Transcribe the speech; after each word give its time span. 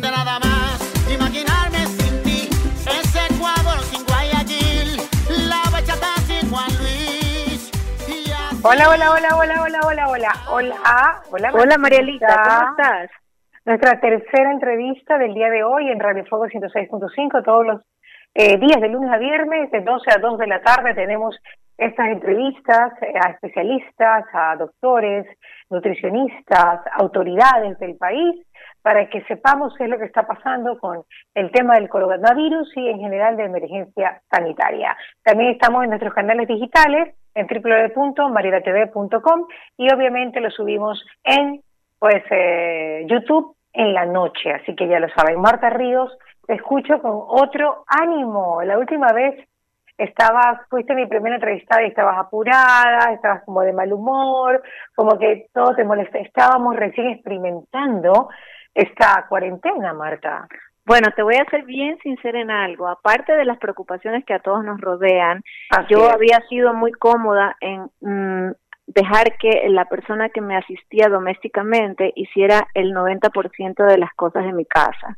de 0.00 0.10
nada 0.10 0.38
más 0.40 0.78
imaginarme 1.12 1.78
sin 1.86 2.22
ti. 2.22 2.48
Ese 2.86 3.20
Ecuador 3.34 3.78
sin 3.90 4.04
Guayaquil, 4.06 4.96
la 5.48 5.62
bachata 5.72 6.12
sin 6.26 6.48
Juan 6.50 6.70
Luis. 6.78 7.70
y 8.08 8.30
así- 8.30 8.62
Hola, 8.64 8.88
hola, 8.90 9.10
hola, 9.12 9.28
hola, 9.36 9.62
hola, 9.62 9.80
hola, 9.86 10.08
hola, 10.08 10.32
hola, 10.50 11.22
hola, 11.30 11.50
Hola 11.52 11.78
Marielita, 11.78 12.26
¿cómo 12.26 12.70
estás? 12.72 13.10
Nuestra 13.64 14.00
tercera 14.00 14.50
entrevista 14.52 15.18
del 15.18 15.34
día 15.34 15.50
de 15.50 15.64
hoy 15.64 15.88
en 15.90 15.98
Radio 16.00 16.24
Fuego 16.26 16.46
106.5, 16.48 17.42
todos 17.42 17.66
los 17.66 17.80
eh, 18.34 18.58
días 18.58 18.80
de 18.80 18.88
lunes 18.88 19.10
a 19.10 19.18
viernes, 19.18 19.70
de 19.70 19.80
12 19.80 20.10
a 20.12 20.18
2 20.18 20.38
de 20.38 20.46
la 20.46 20.60
tarde, 20.62 20.94
tenemos 20.94 21.36
estas 21.78 22.08
entrevistas 22.08 22.92
eh, 23.02 23.12
a 23.24 23.30
especialistas, 23.30 24.24
a 24.32 24.56
doctores, 24.56 25.26
nutricionistas, 25.70 26.80
autoridades 26.98 27.78
del 27.78 27.96
país, 27.96 28.36
para 28.86 29.10
que 29.10 29.20
sepamos 29.22 29.74
qué 29.76 29.82
es 29.82 29.90
lo 29.90 29.98
que 29.98 30.04
está 30.04 30.28
pasando 30.28 30.78
con 30.78 31.02
el 31.34 31.50
tema 31.50 31.74
del 31.74 31.88
coronavirus 31.88 32.70
y 32.76 32.88
en 32.88 33.00
general 33.00 33.36
de 33.36 33.46
emergencia 33.46 34.22
sanitaria. 34.30 34.96
También 35.24 35.50
estamos 35.50 35.82
en 35.82 35.90
nuestros 35.90 36.14
canales 36.14 36.46
digitales 36.46 37.12
en 37.34 37.48
www.maridatv.com 37.48 39.46
y 39.76 39.92
obviamente 39.92 40.38
lo 40.38 40.52
subimos 40.52 41.04
en 41.24 41.62
pues 41.98 42.22
eh, 42.30 43.04
YouTube 43.08 43.56
en 43.72 43.92
la 43.92 44.06
noche, 44.06 44.52
así 44.52 44.76
que 44.76 44.86
ya 44.86 45.00
lo 45.00 45.08
saben. 45.08 45.40
Marta 45.40 45.68
Ríos, 45.68 46.16
te 46.46 46.54
escucho 46.54 47.02
con 47.02 47.24
otro 47.26 47.82
ánimo. 47.88 48.62
La 48.62 48.78
última 48.78 49.08
vez 49.12 49.48
estabas, 49.98 50.60
fuiste 50.70 50.94
mi 50.94 51.06
primera 51.06 51.34
entrevistada 51.34 51.82
y 51.82 51.88
estabas 51.88 52.18
apurada, 52.18 53.12
estabas 53.12 53.42
como 53.44 53.62
de 53.62 53.72
mal 53.72 53.92
humor, 53.92 54.62
como 54.94 55.18
que 55.18 55.48
todo 55.52 55.74
te 55.74 55.82
molesta. 55.82 56.18
Estábamos 56.20 56.76
recién 56.76 57.08
experimentando 57.08 58.28
esta 58.76 59.26
cuarentena, 59.28 59.94
Marta. 59.94 60.46
Bueno, 60.84 61.08
te 61.16 61.22
voy 61.22 61.34
a 61.34 61.50
ser 61.50 61.64
bien 61.64 61.98
sincera 62.02 62.40
en 62.40 62.50
algo. 62.50 62.86
Aparte 62.86 63.32
de 63.32 63.44
las 63.44 63.58
preocupaciones 63.58 64.24
que 64.24 64.34
a 64.34 64.38
todos 64.38 64.62
nos 64.62 64.80
rodean, 64.80 65.42
Así 65.70 65.94
yo 65.94 66.06
es. 66.06 66.14
había 66.14 66.40
sido 66.48 66.74
muy 66.74 66.92
cómoda 66.92 67.56
en 67.60 67.90
mm, 68.00 68.52
dejar 68.86 69.36
que 69.38 69.66
la 69.68 69.86
persona 69.86 70.28
que 70.28 70.40
me 70.40 70.56
asistía 70.56 71.08
domésticamente 71.08 72.12
hiciera 72.14 72.68
el 72.74 72.92
90% 72.92 73.84
de 73.84 73.98
las 73.98 74.12
cosas 74.14 74.44
en 74.44 74.56
mi 74.56 74.66
casa. 74.66 75.16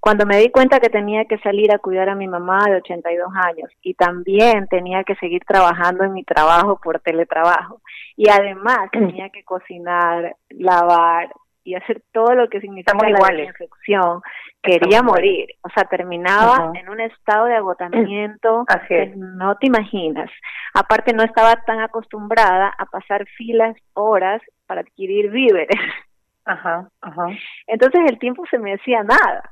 Cuando 0.00 0.26
me 0.26 0.36
di 0.36 0.50
cuenta 0.50 0.80
que 0.80 0.90
tenía 0.90 1.24
que 1.24 1.38
salir 1.38 1.72
a 1.72 1.78
cuidar 1.78 2.10
a 2.10 2.14
mi 2.14 2.28
mamá 2.28 2.64
de 2.66 2.76
82 2.76 3.28
años 3.34 3.70
y 3.82 3.94
también 3.94 4.66
tenía 4.68 5.02
que 5.04 5.14
seguir 5.16 5.42
trabajando 5.46 6.04
en 6.04 6.12
mi 6.12 6.24
trabajo 6.24 6.78
por 6.82 7.00
teletrabajo 7.00 7.80
y 8.16 8.28
además 8.28 8.90
tenía 8.92 9.30
que 9.30 9.44
cocinar, 9.44 10.36
lavar 10.50 11.30
y 11.66 11.74
hacer 11.74 12.00
todo 12.12 12.34
lo 12.34 12.48
que 12.48 12.60
significa 12.60 12.96
la 12.96 13.10
iguales. 13.10 13.48
desinfección, 13.48 14.22
quería 14.62 15.02
morir. 15.02 15.48
O 15.62 15.68
sea, 15.68 15.82
terminaba 15.84 16.70
en 16.74 16.88
un 16.88 17.00
estado 17.00 17.46
de 17.46 17.56
agotamiento 17.56 18.64
Así 18.68 18.86
que 18.86 19.12
no 19.16 19.56
te 19.56 19.66
imaginas. 19.66 20.30
Aparte, 20.74 21.12
no 21.12 21.24
estaba 21.24 21.56
tan 21.56 21.80
acostumbrada 21.80 22.72
a 22.78 22.86
pasar 22.86 23.26
filas, 23.36 23.76
horas 23.94 24.40
para 24.66 24.82
adquirir 24.82 25.30
víveres. 25.30 25.68
Ajá, 26.48 26.88
ajá. 27.00 27.26
Entonces 27.66 28.02
el 28.08 28.20
tiempo 28.20 28.44
se 28.48 28.60
me 28.60 28.72
hacía 28.72 29.02
nada. 29.02 29.50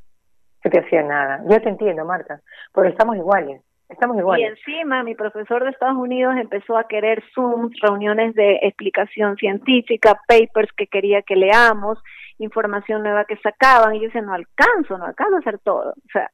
No 0.63 0.71
te 0.71 0.79
hacía 0.79 1.03
nada. 1.03 1.41
Yo 1.49 1.61
te 1.61 1.67
entiendo, 1.67 2.05
Marta, 2.05 2.39
porque 2.71 2.91
estamos 2.91 3.17
iguales. 3.17 3.61
Estamos 3.89 4.15
Y 4.17 4.19
iguales. 4.19 4.49
encima 4.57 5.03
mi 5.03 5.13
profesor 5.15 5.63
de 5.63 5.69
Estados 5.69 5.97
Unidos 5.97 6.35
empezó 6.37 6.77
a 6.77 6.87
querer 6.87 7.23
Zooms, 7.33 7.75
reuniones 7.81 8.33
de 8.35 8.59
explicación 8.63 9.35
científica, 9.37 10.19
papers 10.27 10.71
que 10.75 10.87
quería 10.87 11.21
que 11.21 11.35
leamos, 11.35 11.99
información 12.39 13.03
nueva 13.03 13.25
que 13.25 13.37
sacaban, 13.37 13.93
y 13.95 13.99
yo 13.99 14.05
decía, 14.07 14.21
no 14.21 14.33
alcanzo, 14.33 14.97
no 14.97 15.05
alcanzo 15.05 15.35
a 15.35 15.39
hacer 15.39 15.59
todo. 15.59 15.91
O 15.91 16.09
sea, 16.11 16.29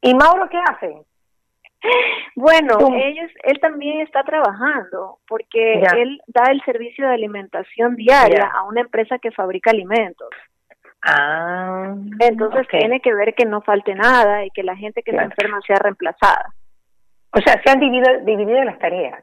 ¿Y 0.00 0.14
Mauro 0.14 0.48
qué 0.48 0.58
hace? 0.58 0.94
Bueno, 2.34 2.78
ellos, 2.96 3.30
él 3.42 3.60
también 3.60 4.00
está 4.00 4.22
trabajando 4.24 5.18
porque 5.28 5.82
Ya. 5.82 5.98
él 5.98 6.18
da 6.26 6.50
el 6.50 6.62
servicio 6.62 7.06
de 7.06 7.12
alimentación 7.14 7.94
diaria 7.94 8.38
Ya. 8.38 8.58
a 8.58 8.62
una 8.64 8.80
empresa 8.80 9.18
que 9.18 9.30
fabrica 9.32 9.70
alimentos. 9.70 10.30
Ah, 11.06 11.94
Entonces 12.18 12.66
tiene 12.68 13.00
que 13.00 13.14
ver 13.14 13.34
que 13.34 13.44
no 13.44 13.60
falte 13.60 13.94
nada 13.94 14.44
y 14.44 14.50
que 14.50 14.62
la 14.62 14.74
gente 14.76 15.02
que 15.02 15.12
Claro. 15.12 15.28
se 15.28 15.32
enferma 15.34 15.60
sea 15.66 15.76
reemplazada. 15.76 16.54
O 17.32 17.40
sea, 17.40 17.60
se 17.62 17.70
han 17.70 17.80
dividido, 17.80 18.20
dividido 18.24 18.64
las 18.64 18.78
tareas. 18.78 19.22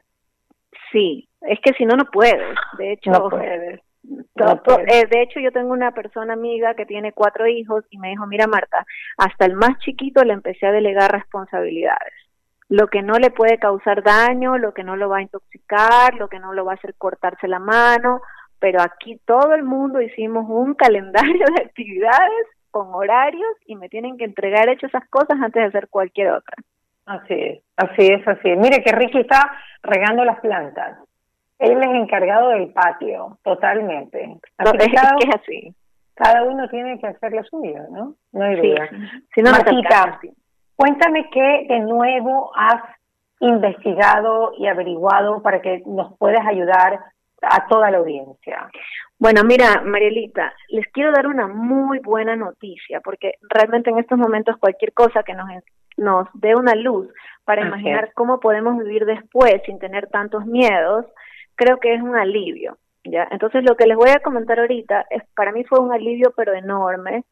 Sí, 0.92 1.28
es 1.40 1.58
que 1.60 1.72
si 1.72 1.84
no, 1.84 1.96
no 1.96 2.04
puedes. 2.04 2.56
De 2.78 2.92
hecho, 2.92 3.10
No 3.10 3.28
No 3.30 4.78
eh, 4.86 5.06
de 5.10 5.22
hecho, 5.22 5.40
yo 5.40 5.50
tengo 5.52 5.72
una 5.72 5.92
persona 5.92 6.34
amiga 6.34 6.74
que 6.74 6.86
tiene 6.86 7.12
cuatro 7.12 7.46
hijos 7.46 7.84
y 7.90 7.98
me 7.98 8.10
dijo, 8.10 8.26
mira 8.26 8.46
Marta, 8.46 8.84
hasta 9.16 9.46
el 9.46 9.54
más 9.54 9.78
chiquito 9.78 10.22
le 10.24 10.34
empecé 10.34 10.66
a 10.66 10.72
delegar 10.72 11.10
responsabilidades. 11.10 12.12
Lo 12.68 12.88
que 12.88 13.02
no 13.02 13.14
le 13.14 13.30
puede 13.30 13.58
causar 13.58 14.02
daño, 14.02 14.56
lo 14.58 14.72
que 14.72 14.82
no 14.82 14.96
lo 14.96 15.08
va 15.08 15.18
a 15.18 15.22
intoxicar, 15.22 16.14
lo 16.14 16.28
que 16.28 16.38
no 16.38 16.52
lo 16.52 16.64
va 16.64 16.72
a 16.72 16.74
hacer 16.76 16.94
cortarse 16.96 17.46
la 17.48 17.58
mano, 17.58 18.20
pero 18.62 18.80
aquí 18.80 19.20
todo 19.26 19.54
el 19.54 19.64
mundo 19.64 20.00
hicimos 20.00 20.46
un 20.48 20.74
calendario 20.84 21.44
de 21.56 21.62
actividades 21.64 22.46
con 22.70 22.94
horarios 22.94 23.50
y 23.66 23.74
me 23.74 23.88
tienen 23.88 24.16
que 24.16 24.24
entregar 24.24 24.68
hecho 24.68 24.86
esas 24.86 25.06
cosas 25.10 25.36
antes 25.42 25.60
de 25.62 25.68
hacer 25.68 25.88
cualquier 25.88 26.30
otra. 26.30 26.54
Así 27.04 27.34
es, 27.34 27.62
así 27.76 28.06
es, 28.06 28.26
así 28.26 28.48
es. 28.50 28.56
Mire 28.58 28.82
que 28.84 28.92
Ricky 28.92 29.18
está 29.18 29.50
regando 29.82 30.24
las 30.24 30.38
plantas. 30.40 30.96
Él 31.58 31.82
es 31.82 31.90
encargado 31.90 32.50
del 32.50 32.72
patio, 32.72 33.36
totalmente. 33.42 34.36
Así 34.56 34.78
que 34.78 34.84
es 34.84 34.94
cada, 34.94 35.16
que 35.16 35.28
es 35.28 35.34
así. 35.34 35.74
cada 36.14 36.44
uno 36.44 36.68
tiene 36.68 36.98
que 37.00 37.08
hacer 37.08 37.32
lo 37.32 37.42
suyo, 37.44 37.80
¿no? 37.90 38.14
No 38.32 38.44
hay 38.44 38.60
Sí. 38.60 38.68
duda. 38.68 38.88
Si 39.34 39.42
no, 39.42 39.50
alcanza. 39.50 40.20
Cuéntame 40.76 41.28
qué 41.30 41.66
de 41.68 41.80
nuevo 41.80 42.52
has 42.56 42.82
investigado 43.40 44.52
y 44.56 44.66
averiguado 44.68 45.42
para 45.42 45.60
que 45.60 45.82
nos 45.86 46.16
puedas 46.18 46.46
ayudar 46.46 47.00
a 47.42 47.66
toda 47.66 47.90
la 47.90 47.98
audiencia. 47.98 48.70
Bueno, 49.18 49.44
mira, 49.44 49.82
Marielita, 49.84 50.52
les 50.68 50.86
quiero 50.88 51.12
dar 51.12 51.26
una 51.26 51.46
muy 51.46 51.98
buena 52.00 52.34
noticia, 52.36 53.00
porque 53.00 53.34
realmente 53.42 53.90
en 53.90 53.98
estos 53.98 54.18
momentos 54.18 54.56
cualquier 54.58 54.92
cosa 54.92 55.22
que 55.22 55.34
nos, 55.34 55.48
nos 55.96 56.28
dé 56.34 56.54
una 56.54 56.74
luz 56.74 57.08
para 57.44 57.66
imaginar 57.66 58.12
cómo 58.14 58.40
podemos 58.40 58.78
vivir 58.78 59.04
después 59.04 59.62
sin 59.66 59.78
tener 59.78 60.08
tantos 60.08 60.46
miedos, 60.46 61.06
creo 61.54 61.78
que 61.78 61.94
es 61.94 62.02
un 62.02 62.16
alivio. 62.16 62.78
¿ya? 63.04 63.28
Entonces, 63.30 63.64
lo 63.64 63.76
que 63.76 63.86
les 63.86 63.96
voy 63.96 64.10
a 64.10 64.20
comentar 64.20 64.58
ahorita, 64.58 65.06
es, 65.10 65.22
para 65.34 65.52
mí 65.52 65.64
fue 65.64 65.80
un 65.80 65.92
alivio, 65.92 66.32
pero 66.36 66.54
enorme, 66.54 67.24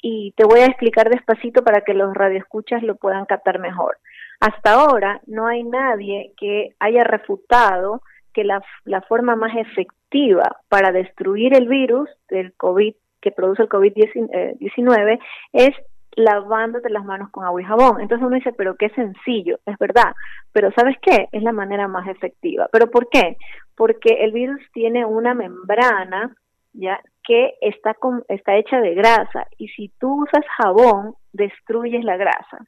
y 0.00 0.32
te 0.36 0.44
voy 0.44 0.60
a 0.60 0.66
explicar 0.66 1.08
despacito 1.08 1.62
para 1.62 1.82
que 1.82 1.94
los 1.94 2.12
radioescuchas 2.12 2.82
lo 2.82 2.96
puedan 2.96 3.24
captar 3.24 3.60
mejor. 3.60 3.98
Hasta 4.40 4.72
ahora 4.72 5.20
no 5.26 5.46
hay 5.46 5.62
nadie 5.62 6.32
que 6.36 6.74
haya 6.80 7.04
refutado 7.04 8.02
que 8.32 8.44
la, 8.44 8.62
la 8.84 9.02
forma 9.02 9.36
más 9.36 9.56
efectiva 9.56 10.56
para 10.68 10.92
destruir 10.92 11.54
el 11.54 11.68
virus 11.68 12.08
del 12.28 12.52
COVID 12.54 12.94
que 13.20 13.30
produce 13.30 13.62
el 13.62 13.68
COVID-19 13.68 15.18
es 15.52 15.70
lavándote 16.14 16.90
las 16.90 17.04
manos 17.04 17.30
con 17.30 17.44
agua 17.44 17.62
y 17.62 17.64
jabón. 17.64 18.00
Entonces 18.00 18.26
uno 18.26 18.36
dice, 18.36 18.52
pero 18.52 18.76
qué 18.76 18.90
sencillo, 18.90 19.58
es 19.64 19.78
verdad. 19.78 20.12
Pero 20.52 20.70
¿sabes 20.76 20.96
qué? 21.00 21.28
Es 21.32 21.42
la 21.42 21.52
manera 21.52 21.88
más 21.88 22.06
efectiva. 22.08 22.68
¿Pero 22.70 22.90
por 22.90 23.08
qué? 23.08 23.36
Porque 23.74 24.24
el 24.24 24.32
virus 24.32 24.60
tiene 24.72 25.06
una 25.06 25.34
membrana 25.34 26.36
ya 26.74 27.00
que 27.24 27.54
está 27.60 27.94
con, 27.94 28.24
está 28.28 28.56
hecha 28.56 28.80
de 28.80 28.94
grasa 28.94 29.46
y 29.58 29.68
si 29.68 29.90
tú 30.00 30.24
usas 30.24 30.44
jabón 30.58 31.14
destruyes 31.32 32.04
la 32.04 32.16
grasa. 32.16 32.66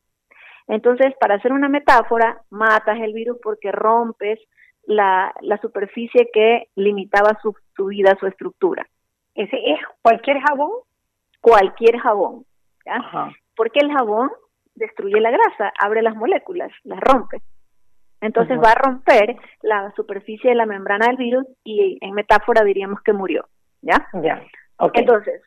Entonces, 0.66 1.12
para 1.20 1.34
hacer 1.34 1.52
una 1.52 1.68
metáfora, 1.68 2.40
matas 2.50 2.98
el 3.00 3.12
virus 3.12 3.38
porque 3.42 3.70
rompes 3.72 4.38
la, 4.86 5.32
la 5.40 5.58
superficie 5.58 6.30
que 6.32 6.68
limitaba 6.76 7.38
su, 7.42 7.54
su 7.76 7.86
vida, 7.86 8.16
su 8.20 8.26
estructura. 8.26 8.86
¿Ese 9.34 9.56
es 9.72 9.80
cualquier 10.02 10.40
jabón? 10.40 10.70
Cualquier 11.40 11.98
jabón. 11.98 12.44
¿ya? 12.86 12.96
Ajá. 12.96 13.32
Porque 13.56 13.80
el 13.80 13.92
jabón 13.92 14.30
destruye 14.74 15.20
la 15.20 15.30
grasa, 15.30 15.72
abre 15.78 16.02
las 16.02 16.16
moléculas, 16.16 16.70
las 16.84 17.00
rompe. 17.00 17.40
Entonces 18.20 18.58
va 18.58 18.70
a 18.70 18.74
romper 18.74 19.36
la 19.62 19.92
superficie 19.96 20.50
de 20.50 20.56
la 20.56 20.66
membrana 20.66 21.06
del 21.06 21.16
virus 21.16 21.46
y 21.62 21.98
en 22.00 22.14
metáfora 22.14 22.64
diríamos 22.64 23.02
que 23.02 23.12
murió. 23.12 23.46
¿Ya? 23.82 24.08
Ya. 24.22 24.42
Entonces, 24.94 25.42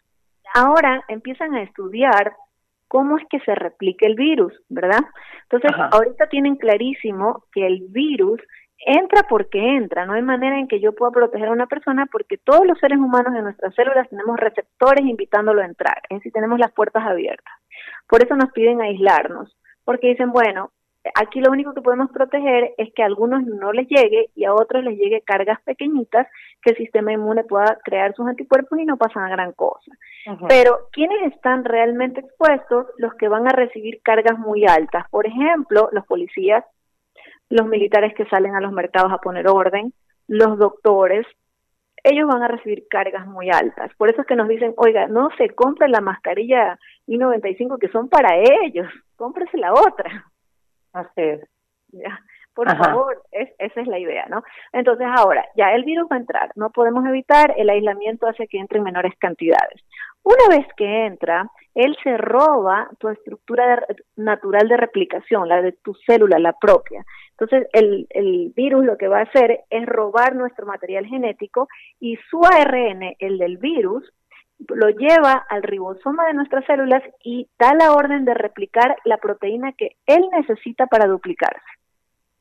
ahora 0.53 1.03
empiezan 1.07 1.55
a 1.55 1.63
estudiar 1.63 2.33
cómo 2.87 3.17
es 3.17 3.25
que 3.29 3.39
se 3.39 3.55
replica 3.55 4.05
el 4.05 4.15
virus, 4.15 4.53
¿verdad? 4.69 5.03
Entonces, 5.43 5.71
Ajá. 5.73 5.89
ahorita 5.91 6.27
tienen 6.29 6.55
clarísimo 6.55 7.43
que 7.51 7.65
el 7.65 7.87
virus 7.89 8.39
entra 8.85 9.23
porque 9.27 9.59
entra, 9.75 10.05
no 10.05 10.13
hay 10.13 10.21
manera 10.21 10.59
en 10.59 10.67
que 10.67 10.79
yo 10.79 10.93
pueda 10.93 11.11
proteger 11.11 11.47
a 11.47 11.51
una 11.51 11.67
persona 11.67 12.05
porque 12.11 12.37
todos 12.37 12.65
los 12.65 12.77
seres 12.79 12.97
humanos 12.97 13.33
en 13.35 13.43
nuestras 13.43 13.73
células 13.75 14.09
tenemos 14.09 14.37
receptores 14.37 15.05
invitándolo 15.05 15.61
a 15.61 15.65
entrar, 15.65 16.01
es 16.09 16.19
decir, 16.19 16.31
tenemos 16.31 16.59
las 16.59 16.71
puertas 16.71 17.05
abiertas. 17.05 17.53
Por 18.07 18.23
eso 18.23 18.35
nos 18.35 18.51
piden 18.51 18.81
aislarnos, 18.81 19.55
porque 19.83 20.07
dicen, 20.07 20.31
bueno, 20.31 20.71
aquí 21.15 21.39
lo 21.39 21.51
único 21.51 21.73
que 21.73 21.81
podemos 21.81 22.09
proteger 22.11 22.73
es 22.77 22.93
que 22.93 23.03
a 23.03 23.05
algunos 23.05 23.43
no 23.43 23.71
les 23.71 23.87
llegue 23.87 24.29
y 24.35 24.45
a 24.45 24.53
otros 24.53 24.83
les 24.83 24.97
llegue 24.97 25.21
cargas 25.21 25.61
pequeñitas 25.61 26.27
que 26.61 26.71
el 26.71 26.77
sistema 26.77 27.13
inmune 27.13 27.43
pueda 27.43 27.77
crear 27.83 28.13
sus 28.13 28.27
anticuerpos 28.27 28.79
y 28.79 28.85
no 28.85 28.97
pasa 28.97 29.27
gran 29.29 29.53
cosa. 29.53 29.91
Pero 30.47 30.89
¿quiénes 30.91 31.33
están 31.33 31.63
realmente 31.63 32.21
expuestos? 32.21 32.87
Los 32.97 33.13
que 33.15 33.27
van 33.27 33.47
a 33.47 33.51
recibir 33.51 34.01
cargas 34.01 34.37
muy 34.37 34.65
altas. 34.65 35.05
Por 35.09 35.25
ejemplo, 35.25 35.89
los 35.91 36.05
policías, 36.05 36.65
los 37.49 37.67
militares 37.67 38.13
que 38.15 38.25
salen 38.25 38.55
a 38.55 38.61
los 38.61 38.71
mercados 38.71 39.11
a 39.11 39.19
poner 39.19 39.47
orden, 39.47 39.93
los 40.27 40.57
doctores, 40.57 41.25
ellos 42.03 42.27
van 42.27 42.43
a 42.43 42.47
recibir 42.47 42.87
cargas 42.89 43.27
muy 43.27 43.49
altas. 43.49 43.91
Por 43.97 44.09
eso 44.09 44.21
es 44.21 44.27
que 44.27 44.35
nos 44.35 44.47
dicen, 44.47 44.73
oiga, 44.77 45.07
no 45.07 45.29
se 45.37 45.49
compre 45.49 45.89
la 45.89 46.01
mascarilla 46.01 46.79
I95 47.07 47.79
que 47.79 47.89
son 47.89 48.09
para 48.09 48.37
ellos, 48.37 48.87
cómprese 49.15 49.57
la 49.57 49.73
otra. 49.73 50.31
Así 50.93 51.21
es. 51.21 51.41
Ya, 51.89 52.19
por 52.57 52.75
favor, 52.75 53.21
es, 53.31 53.51
esa 53.59 53.81
es 53.81 53.87
la 53.87 53.99
idea, 53.99 54.25
¿no? 54.31 54.41
Entonces 54.73 55.05
ahora, 55.15 55.45
ya 55.55 55.75
el 55.75 55.83
virus 55.83 56.07
va 56.11 56.15
a 56.15 56.19
entrar, 56.19 56.51
no 56.55 56.71
podemos 56.71 57.05
evitar, 57.05 57.53
el 57.55 57.69
aislamiento 57.69 58.25
hace 58.25 58.47
que 58.47 58.57
entre 58.57 58.79
en 58.79 58.83
menores 58.83 59.13
cantidades. 59.19 59.83
Una 60.23 60.57
vez 60.57 60.65
que 60.75 61.05
entra, 61.05 61.51
él 61.75 61.95
se 62.03 62.17
roba 62.17 62.89
tu 62.97 63.09
estructura 63.09 63.85
natural 64.15 64.67
de 64.67 64.75
replicación, 64.75 65.47
la 65.47 65.61
de 65.61 65.73
tu 65.73 65.93
célula, 66.07 66.39
la 66.39 66.53
propia. 66.53 67.05
Entonces, 67.37 67.69
el, 67.73 68.07
el 68.09 68.51
virus 68.55 68.83
lo 68.83 68.97
que 68.97 69.07
va 69.07 69.19
a 69.19 69.29
hacer 69.29 69.59
es 69.69 69.85
robar 69.85 70.35
nuestro 70.35 70.65
material 70.65 71.05
genético 71.05 71.67
y 71.99 72.17
su 72.31 72.41
ARN, 72.43 73.15
el 73.19 73.37
del 73.37 73.57
virus, 73.57 74.11
lo 74.69 74.89
lleva 74.89 75.45
al 75.47 75.61
ribosoma 75.61 76.25
de 76.25 76.33
nuestras 76.33 76.65
células 76.65 77.03
y 77.23 77.47
da 77.59 77.75
la 77.75 77.91
orden 77.91 78.25
de 78.25 78.33
replicar 78.33 78.97
la 79.05 79.17
proteína 79.17 79.73
que 79.73 79.91
él 80.07 80.27
necesita 80.31 80.87
para 80.87 81.05
duplicarse. 81.05 81.76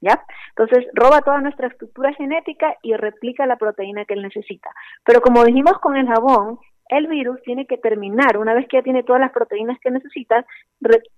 ¿Ya? 0.00 0.22
Entonces 0.50 0.86
roba 0.92 1.22
toda 1.22 1.40
nuestra 1.40 1.68
estructura 1.68 2.12
genética 2.12 2.76
y 2.82 2.94
replica 2.94 3.46
la 3.46 3.56
proteína 3.56 4.04
que 4.04 4.14
él 4.14 4.22
necesita. 4.22 4.70
Pero 5.04 5.20
como 5.20 5.44
dijimos 5.44 5.78
con 5.78 5.96
el 5.96 6.06
jabón, 6.06 6.58
el 6.88 7.06
virus 7.08 7.42
tiene 7.42 7.66
que 7.66 7.78
terminar, 7.78 8.38
una 8.38 8.54
vez 8.54 8.68
que 8.68 8.76
ya 8.76 8.82
tiene 8.82 9.02
todas 9.02 9.20
las 9.20 9.32
proteínas 9.32 9.78
que 9.80 9.90
necesita, 9.90 10.44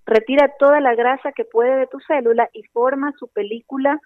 retira 0.05 0.53
toda 0.57 0.79
la 0.79 0.95
grasa 0.95 1.31
que 1.31 1.45
puede 1.45 1.75
de 1.75 1.87
tu 1.87 1.99
célula 1.99 2.49
y 2.53 2.63
forma 2.63 3.13
su 3.19 3.27
película 3.27 3.99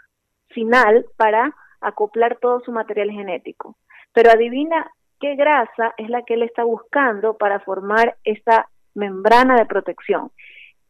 final 0.49 1.05
para 1.15 1.55
acoplar 1.79 2.37
todo 2.41 2.61
su 2.61 2.71
material 2.71 3.11
genético. 3.11 3.77
Pero 4.13 4.31
adivina 4.31 4.91
qué 5.19 5.35
grasa 5.35 5.93
es 5.97 6.09
la 6.09 6.23
que 6.23 6.33
él 6.33 6.43
está 6.43 6.63
buscando 6.63 7.37
para 7.37 7.59
formar 7.61 8.17
esta 8.23 8.67
membrana 8.93 9.55
de 9.55 9.65
protección. 9.65 10.31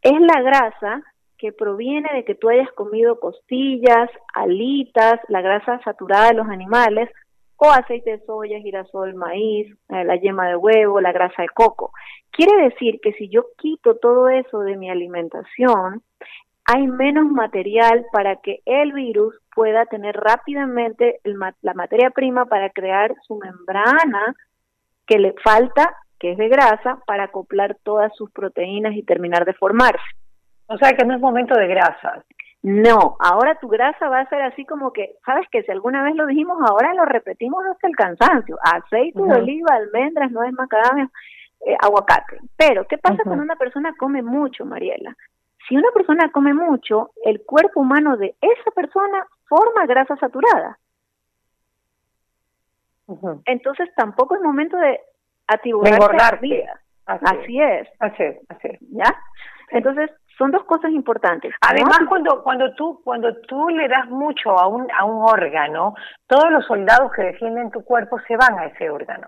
Es 0.02 0.20
la 0.20 0.42
grasa 0.42 1.04
que 1.44 1.52
proviene 1.52 2.10
de 2.14 2.24
que 2.24 2.36
tú 2.36 2.48
hayas 2.48 2.72
comido 2.72 3.20
costillas, 3.20 4.10
alitas, 4.34 5.20
la 5.28 5.42
grasa 5.42 5.78
saturada 5.84 6.30
de 6.30 6.36
los 6.36 6.48
animales, 6.48 7.10
o 7.58 7.70
aceite 7.70 8.12
de 8.12 8.26
soya, 8.26 8.60
girasol, 8.60 9.14
maíz, 9.14 9.68
eh, 9.90 10.06
la 10.06 10.16
yema 10.16 10.48
de 10.48 10.56
huevo, 10.56 11.02
la 11.02 11.12
grasa 11.12 11.42
de 11.42 11.50
coco. 11.50 11.92
Quiere 12.32 12.70
decir 12.70 13.02
que 13.02 13.12
si 13.12 13.28
yo 13.28 13.44
quito 13.58 13.98
todo 13.98 14.30
eso 14.30 14.60
de 14.60 14.78
mi 14.78 14.90
alimentación, 14.90 16.02
hay 16.64 16.88
menos 16.88 17.26
material 17.26 18.06
para 18.14 18.38
que 18.38 18.62
el 18.66 18.94
virus 18.94 19.36
pueda 19.54 19.86
tener 19.86 20.16
rápidamente 20.16 21.20
la 21.26 21.74
materia 21.74 22.10
prima 22.12 22.46
para 22.46 22.70
crear 22.70 23.16
su 23.28 23.36
membrana 23.36 24.34
que 25.06 25.20
le 25.20 25.36
falta, 25.44 25.94
que 26.22 26.32
es 26.32 26.38
de 26.38 26.48
grasa, 26.48 27.00
para 27.06 27.26
acoplar 27.26 27.76
todas 27.84 28.16
sus 28.16 28.32
proteínas 28.32 28.96
y 28.96 29.04
terminar 29.04 29.44
de 29.44 29.54
formarse. 29.56 30.23
O 30.68 30.78
sea 30.78 30.94
que 30.94 31.06
no 31.06 31.16
es 31.16 31.22
momento 31.22 31.56
de 31.56 31.68
grasas. 31.68 32.24
No, 32.64 33.18
ahora 33.20 33.56
tu 33.56 33.68
grasa 33.68 34.08
va 34.08 34.22
a 34.22 34.30
ser 34.30 34.42
así 34.42 34.66
como 34.66 34.94
que, 34.94 35.16
sabes 35.26 35.46
que 35.52 35.64
si 35.64 35.72
alguna 35.72 36.02
vez 36.02 36.16
lo 36.16 36.26
dijimos, 36.26 36.58
ahora 36.66 36.94
lo 36.94 37.04
repetimos 37.04 37.64
hasta 37.66 37.88
el 37.88 37.96
cansancio. 37.96 38.58
Aceite 38.64 39.22
de 39.22 39.34
oliva, 39.34 39.76
almendras, 39.76 40.32
no 40.32 40.44
es 40.44 40.54
macadamia, 40.54 41.10
eh, 41.66 41.76
aguacate. 41.82 42.40
Pero, 42.56 42.86
¿qué 42.88 42.98
pasa 42.98 43.24
cuando 43.24 43.44
una 43.44 43.58
persona 43.58 43.94
come 43.98 44.22
mucho, 44.22 44.66
Mariela? 44.66 45.14
Si 45.68 45.76
una 45.76 45.92
persona 45.92 46.32
come 46.32 46.54
mucho, 46.54 47.12
el 47.26 47.42
cuerpo 47.42 47.82
humano 47.82 48.16
de 48.16 48.36
esa 48.40 48.72
persona 48.72 49.26
forma 49.46 49.86
grasa 49.86 50.16
saturada. 50.16 50.78
Entonces 53.46 53.90
tampoco 53.96 54.36
es 54.36 54.42
momento 54.42 54.78
de 54.78 55.00
atiborrar 55.48 56.40
vida. 56.40 56.80
Así, 57.06 57.60
es. 57.60 57.88
Así 58.00 58.24
es. 58.24 58.38
Así 58.50 58.68
es. 58.70 58.80
¿Ya? 58.92 59.14
Entonces, 59.72 60.10
son 60.38 60.52
dos 60.52 60.64
cosas 60.66 60.92
importantes. 60.92 61.54
Además, 61.62 62.00
cuando 62.08 62.44
cuando 62.44 62.74
tú 62.76 63.02
cuando 63.04 63.36
tú 63.48 63.70
le 63.70 63.88
das 63.88 64.08
mucho 64.10 64.58
a 64.58 64.68
un 64.68 64.88
a 64.92 65.06
un 65.06 65.24
órgano, 65.24 65.96
todos 66.28 66.52
los 66.52 66.66
soldados 66.66 67.12
que 67.16 67.24
defienden 67.24 67.72
tu 67.72 67.84
cuerpo 67.84 68.20
se 68.28 68.36
van 68.36 68.58
a 68.60 68.66
ese 68.66 68.90
órgano. 68.90 69.28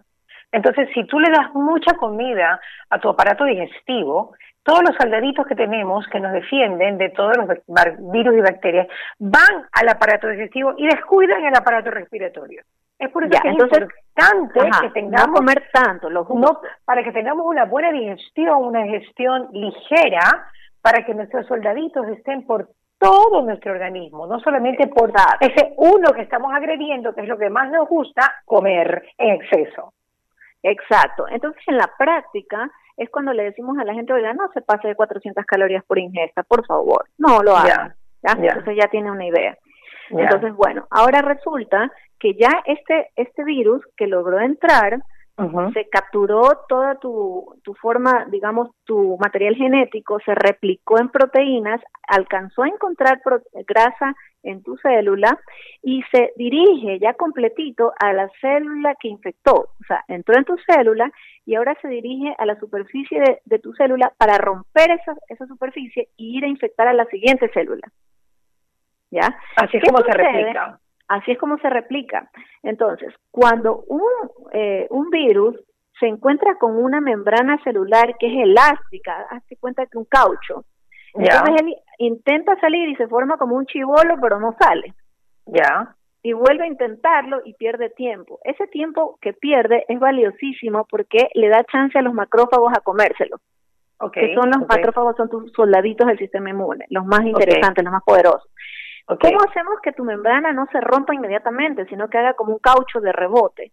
Entonces, 0.51 0.87
si 0.93 1.05
tú 1.05 1.19
le 1.19 1.29
das 1.31 1.53
mucha 1.53 1.95
comida 1.97 2.59
a 2.89 2.99
tu 2.99 3.09
aparato 3.09 3.43
digestivo, 3.43 4.35
todos 4.63 4.81
los 4.83 4.95
soldaditos 4.95 5.45
que 5.45 5.55
tenemos 5.55 6.07
que 6.07 6.19
nos 6.19 6.33
defienden 6.33 6.97
de 6.97 7.09
todos 7.09 7.37
los 7.37 7.47
virus 8.11 8.35
y 8.37 8.41
bacterias 8.41 8.87
van 9.19 9.67
al 9.71 9.89
aparato 9.89 10.27
digestivo 10.27 10.73
y 10.77 10.87
descuidan 10.87 11.43
el 11.45 11.55
aparato 11.55 11.91
respiratorio. 11.91 12.63
Es 12.97 13.11
por 13.11 13.25
eso 13.25 13.39
que 13.41 13.49
es 13.49 13.53
importante 13.53 14.59
que 14.81 14.89
tengamos 14.91 15.27
no 15.27 15.33
comer 15.33 15.69
tanto, 15.71 16.09
los 16.09 16.27
no, 16.29 16.61
para 16.85 17.03
que 17.03 17.11
tengamos 17.11 17.45
una 17.45 17.65
buena 17.65 17.91
digestión, 17.91 18.63
una 18.63 18.83
digestión 18.83 19.49
ligera, 19.51 20.47
para 20.85 21.03
que 21.03 21.15
nuestros 21.15 21.47
soldaditos 21.47 22.07
estén 22.09 22.45
por 22.45 22.69
todo 22.99 23.41
nuestro 23.41 23.71
organismo, 23.71 24.27
no 24.27 24.39
solamente 24.39 24.85
por 24.85 25.11
ese 25.39 25.73
uno 25.77 26.13
que 26.13 26.21
estamos 26.21 26.53
agrediendo, 26.53 27.15
que 27.15 27.21
es 27.21 27.27
lo 27.27 27.39
que 27.39 27.49
más 27.49 27.71
nos 27.71 27.89
gusta, 27.89 28.35
comer 28.45 29.03
en 29.17 29.31
exceso. 29.31 29.93
Exacto. 30.61 31.25
Entonces, 31.27 31.59
en 31.65 31.77
la 31.77 31.89
práctica 31.97 32.69
es 32.97 33.09
cuando 33.09 33.33
le 33.33 33.45
decimos 33.45 33.79
a 33.79 33.83
la 33.83 33.95
gente, 33.95 34.13
oiga, 34.13 34.35
no 34.35 34.47
se 34.53 34.61
pase 34.61 34.87
de 34.87 34.95
400 34.95 35.43
calorías 35.45 35.83
por 35.85 35.97
ingesta, 35.97 36.43
por 36.43 36.63
favor, 36.67 37.05
no 37.17 37.41
lo 37.41 37.57
hagan. 37.57 37.95
Entonces 38.21 38.77
ya 38.79 38.88
tiene 38.88 39.09
una 39.09 39.25
idea. 39.25 39.57
Entonces, 40.11 40.53
bueno, 40.53 40.85
ahora 40.91 41.23
resulta 41.23 41.91
que 42.19 42.35
ya 42.35 42.61
este, 42.67 43.09
este 43.15 43.43
virus 43.43 43.81
que 43.97 44.05
logró 44.05 44.39
entrar, 44.39 44.99
se 45.73 45.89
capturó 45.89 46.63
toda 46.69 46.95
tu, 46.95 47.59
tu 47.63 47.73
forma, 47.73 48.25
digamos, 48.29 48.69
tu 48.85 49.17
material 49.17 49.55
genético, 49.55 50.19
se 50.25 50.33
replicó 50.33 50.97
en 50.99 51.09
proteínas, 51.09 51.81
alcanzó 52.07 52.63
a 52.63 52.69
encontrar 52.69 53.21
grasa 53.67 54.15
en 54.43 54.63
tu 54.63 54.77
célula 54.77 55.37
y 55.81 56.03
se 56.11 56.31
dirige 56.37 56.99
ya 56.99 57.15
completito 57.15 57.91
a 57.99 58.13
la 58.13 58.29
célula 58.39 58.95
que 58.99 59.09
infectó. 59.09 59.53
O 59.53 59.83
sea, 59.87 60.05
entró 60.07 60.37
en 60.37 60.45
tu 60.45 60.55
célula 60.67 61.11
y 61.45 61.55
ahora 61.55 61.75
se 61.81 61.89
dirige 61.89 62.33
a 62.38 62.45
la 62.45 62.57
superficie 62.57 63.19
de, 63.19 63.39
de 63.43 63.59
tu 63.59 63.73
célula 63.73 64.13
para 64.17 64.38
romper 64.38 64.91
esa, 64.91 65.15
esa 65.27 65.45
superficie 65.47 66.07
y 66.15 66.38
ir 66.38 66.45
a 66.45 66.48
infectar 66.48 66.88
a 66.88 66.93
la 66.93 67.05
siguiente 67.05 67.50
célula. 67.50 67.91
¿Ya? 69.12 69.38
Así 69.57 69.77
es 69.77 69.83
como 69.83 70.00
se 70.00 70.12
replica. 70.12 70.79
Así 71.07 71.31
es 71.31 71.38
como 71.38 71.57
se 71.59 71.69
replica. 71.69 72.29
Entonces, 72.63 73.13
cuando 73.31 73.83
un, 73.88 74.01
eh, 74.53 74.88
un 74.89 75.09
virus 75.09 75.55
se 76.00 76.07
encuentra 76.07 76.57
con 76.57 76.75
una 76.75 77.00
membrana 77.00 77.62
celular 77.63 78.15
que 78.19 78.27
es 78.27 78.43
elástica, 78.43 79.27
hazte 79.29 79.55
cuenta 79.57 79.85
que 79.85 79.97
un 79.97 80.05
caucho, 80.05 80.65
entonces 81.15 81.62
él 81.62 81.75
intenta 82.00 82.59
salir 82.59 82.89
y 82.89 82.95
se 82.95 83.07
forma 83.07 83.38
como 83.38 83.55
un 83.55 83.65
chivolo, 83.65 84.15
pero 84.21 84.39
no 84.39 84.55
sale. 84.59 84.93
Ya. 85.45 85.95
Y 86.21 86.33
vuelve 86.33 86.63
a 86.63 86.67
intentarlo 86.67 87.41
y 87.45 87.53
pierde 87.53 87.89
tiempo. 87.89 88.39
Ese 88.43 88.67
tiempo 88.67 89.17
que 89.21 89.31
pierde 89.33 89.85
es 89.88 90.00
valiosísimo 90.00 90.85
porque 90.89 91.29
le 91.35 91.50
da 91.50 91.63
chance 91.65 91.97
a 91.97 92.01
los 92.01 92.13
macrófagos 92.13 92.74
a 92.75 92.81
comérselo. 92.81 93.38
Okay, 93.97 94.29
que 94.29 94.35
son 94.35 94.50
los 94.50 94.67
macrófagos, 94.67 95.15
son 95.15 95.29
tus 95.29 95.53
soldaditos 95.53 96.05
del 96.07 96.17
sistema 96.17 96.50
inmune, 96.50 96.85
los 96.89 97.05
más 97.05 97.21
interesantes, 97.21 97.81
los 97.81 97.93
más 97.93 98.03
poderosos. 98.03 98.51
¿Cómo 99.05 99.38
hacemos 99.47 99.79
que 99.83 99.91
tu 99.91 100.03
membrana 100.03 100.51
no 100.51 100.65
se 100.71 100.81
rompa 100.81 101.13
inmediatamente, 101.13 101.85
sino 101.85 102.09
que 102.09 102.17
haga 102.17 102.33
como 102.33 102.53
un 102.53 102.59
caucho 102.59 103.00
de 103.01 103.12
rebote? 103.12 103.71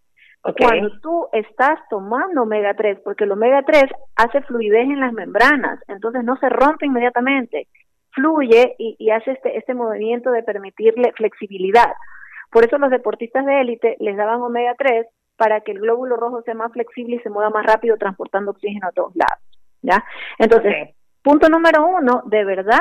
Cuando 0.57 0.99
tú 0.99 1.27
estás 1.31 1.79
tomando 1.89 2.43
omega 2.43 2.73
3, 2.73 2.99
porque 3.03 3.23
el 3.23 3.31
omega 3.31 3.63
3 3.63 3.85
hace 4.17 4.41
fluidez 4.41 4.83
en 4.83 4.99
las 4.99 5.13
membranas, 5.13 5.79
entonces 5.87 6.23
no 6.23 6.35
se 6.37 6.49
rompe 6.49 6.85
inmediatamente, 6.85 7.67
fluye 8.11 8.75
y, 8.77 8.97
y 8.99 9.09
hace 9.09 9.31
este, 9.31 9.57
este 9.57 9.73
movimiento 9.73 10.31
de 10.31 10.43
permitirle 10.43 11.13
flexibilidad. 11.13 11.93
Por 12.51 12.65
eso 12.65 12.77
los 12.77 12.91
deportistas 12.91 13.45
de 13.45 13.61
élite 13.61 13.95
les 13.99 14.17
daban 14.17 14.41
omega 14.41 14.75
3 14.77 15.07
para 15.37 15.61
que 15.61 15.71
el 15.71 15.79
glóbulo 15.79 16.17
rojo 16.17 16.41
sea 16.43 16.53
más 16.53 16.71
flexible 16.73 17.15
y 17.15 17.19
se 17.19 17.29
mueva 17.29 17.49
más 17.49 17.65
rápido 17.65 17.97
transportando 17.97 18.51
oxígeno 18.51 18.87
a 18.87 18.91
todos 18.91 19.15
lados. 19.15 19.43
¿ya? 19.81 20.03
Entonces, 20.37 20.95
punto 21.23 21.49
número 21.49 21.87
uno, 21.87 22.21
de 22.25 22.43
verdad, 22.43 22.79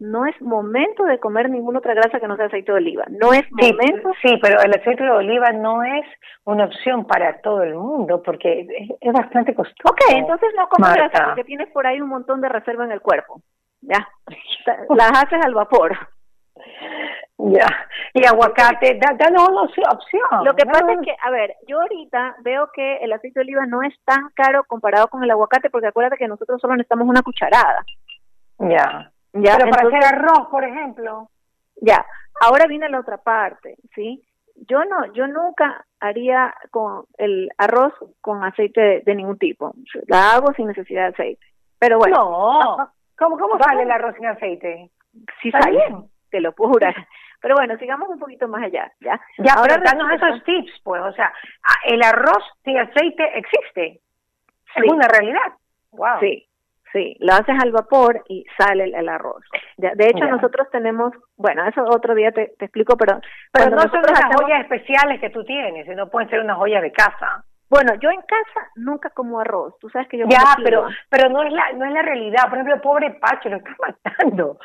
no 0.00 0.24
es 0.24 0.40
momento 0.40 1.04
de 1.04 1.18
comer 1.18 1.50
ninguna 1.50 1.78
otra 1.78 1.94
grasa 1.94 2.18
que 2.18 2.26
no 2.26 2.36
sea 2.36 2.46
aceite 2.46 2.72
de 2.72 2.78
oliva. 2.78 3.04
No 3.10 3.32
es 3.34 3.44
momento. 3.52 4.10
Sí, 4.22 4.38
pero 4.42 4.58
el 4.60 4.70
aceite 4.70 5.04
de 5.04 5.10
oliva 5.10 5.52
no 5.52 5.84
es 5.84 6.06
una 6.44 6.64
opción 6.64 7.06
para 7.06 7.40
todo 7.42 7.62
el 7.62 7.74
mundo 7.74 8.22
porque 8.22 8.66
es, 9.00 9.12
bastante 9.12 9.54
costoso. 9.54 9.88
Ok, 9.88 10.00
entonces 10.10 10.48
no 10.56 10.68
comas 10.68 10.94
grasa 10.94 11.26
porque 11.26 11.44
tienes 11.44 11.68
por 11.68 11.86
ahí 11.86 12.00
un 12.00 12.08
montón 12.08 12.40
de 12.40 12.48
reserva 12.48 12.84
en 12.84 12.92
el 12.92 13.02
cuerpo. 13.02 13.42
ya, 13.82 14.08
las 14.88 15.10
haces 15.10 15.44
al 15.44 15.54
vapor. 15.54 15.96
Ya, 17.36 17.66
y 18.12 18.26
aguacate, 18.26 18.98
danos 19.18 19.48
una 19.48 19.62
opción. 19.62 20.44
Lo 20.44 20.54
que 20.54 20.66
pasa 20.66 20.92
es 20.92 21.00
que, 21.02 21.14
a 21.22 21.30
ver, 21.30 21.56
yo 21.66 21.80
ahorita 21.80 22.36
veo 22.40 22.70
que 22.72 22.96
el 22.98 23.12
aceite 23.12 23.40
de 23.40 23.44
oliva 23.44 23.66
no 23.66 23.82
es 23.82 23.94
tan 24.04 24.28
caro 24.34 24.64
comparado 24.64 25.08
con 25.08 25.22
el 25.24 25.30
aguacate, 25.30 25.70
porque 25.70 25.86
acuérdate 25.88 26.18
que 26.18 26.28
nosotros 26.28 26.60
solo 26.60 26.74
necesitamos 26.74 27.08
una 27.08 27.22
cucharada. 27.22 27.82
Ya. 28.58 29.10
Ya 29.32 29.56
Pero 29.56 29.70
para 29.70 29.88
hacer 29.88 30.04
arroz, 30.04 30.48
por 30.50 30.64
ejemplo. 30.64 31.30
Ya, 31.76 32.04
ahora 32.40 32.66
viene 32.66 32.88
la 32.88 33.00
otra 33.00 33.18
parte, 33.18 33.76
¿sí? 33.94 34.22
Yo 34.68 34.84
no, 34.84 35.12
yo 35.14 35.26
nunca 35.26 35.86
haría 36.00 36.54
con 36.70 37.04
el 37.16 37.50
arroz 37.56 37.94
con 38.20 38.44
aceite 38.44 39.02
de, 39.04 39.14
ningún 39.14 39.38
tipo. 39.38 39.74
La 40.06 40.32
hago 40.32 40.52
sin 40.54 40.66
necesidad 40.66 41.02
de 41.02 41.08
aceite. 41.08 41.46
Pero 41.78 41.98
bueno. 41.98 42.16
No. 42.16 42.92
¿Cómo, 43.18 43.38
cómo 43.38 43.58
sale 43.58 43.82
el 43.82 43.90
arroz 43.90 44.14
sin 44.16 44.26
aceite? 44.26 44.90
Sí 45.42 45.50
sale, 45.50 45.72
bien? 45.72 46.04
te 46.30 46.40
lo 46.40 46.52
puedo 46.52 46.72
jurar. 46.72 46.94
Pero 47.40 47.54
bueno, 47.54 47.76
sigamos 47.78 48.08
un 48.08 48.18
poquito 48.18 48.48
más 48.48 48.62
allá, 48.62 48.92
¿ya? 49.00 49.20
Ya, 49.38 49.54
Ahora 49.54 49.78
danos 49.78 50.10
esos 50.12 50.44
tips, 50.44 50.80
pues, 50.82 51.02
o 51.02 51.12
sea, 51.12 51.32
el 51.84 52.02
arroz 52.02 52.42
sin 52.64 52.78
aceite 52.78 53.38
existe, 53.38 54.00
es 54.76 54.92
una 54.92 55.08
realidad. 55.08 55.54
Wow. 55.92 56.20
Sí, 56.20 56.46
sí, 56.92 57.16
lo 57.20 57.32
haces 57.34 57.56
al 57.62 57.72
vapor 57.72 58.22
y 58.28 58.44
sale 58.58 58.84
el, 58.84 59.08
arroz. 59.08 59.44
De, 59.76 60.06
hecho, 60.06 60.26
nosotros 60.26 60.68
tenemos, 60.70 61.12
bueno, 61.36 61.66
eso 61.66 61.82
otro 61.84 62.14
día 62.14 62.32
te, 62.32 62.52
explico, 62.58 62.96
pero... 62.96 63.20
Pero 63.52 63.70
no 63.70 63.82
son 63.82 64.02
las 64.02 64.36
joyas 64.36 64.60
especiales 64.62 65.20
que 65.20 65.30
tú 65.30 65.44
tienes, 65.44 65.86
sino 65.86 66.08
pueden 66.08 66.28
ser 66.28 66.40
unas 66.40 66.56
joyas 66.56 66.82
de 66.82 66.92
casa. 66.92 67.44
Bueno, 67.70 67.94
yo 68.00 68.10
en 68.10 68.20
casa 68.22 68.68
nunca 68.74 69.10
como 69.10 69.38
arroz. 69.38 69.78
Tú 69.78 69.88
sabes 69.90 70.08
que 70.08 70.18
yo 70.18 70.26
ya, 70.28 70.56
pero 70.64 70.88
pero 71.08 71.28
no 71.28 71.44
es 71.44 71.52
la 71.52 71.72
no 71.74 71.84
es 71.84 71.92
la 71.92 72.02
realidad. 72.02 72.48
Por 72.48 72.54
ejemplo, 72.54 72.74
el 72.74 72.80
pobre 72.80 73.10
Pacho 73.20 73.48
lo 73.48 73.58
está 73.58 73.70
matando. 74.04 74.58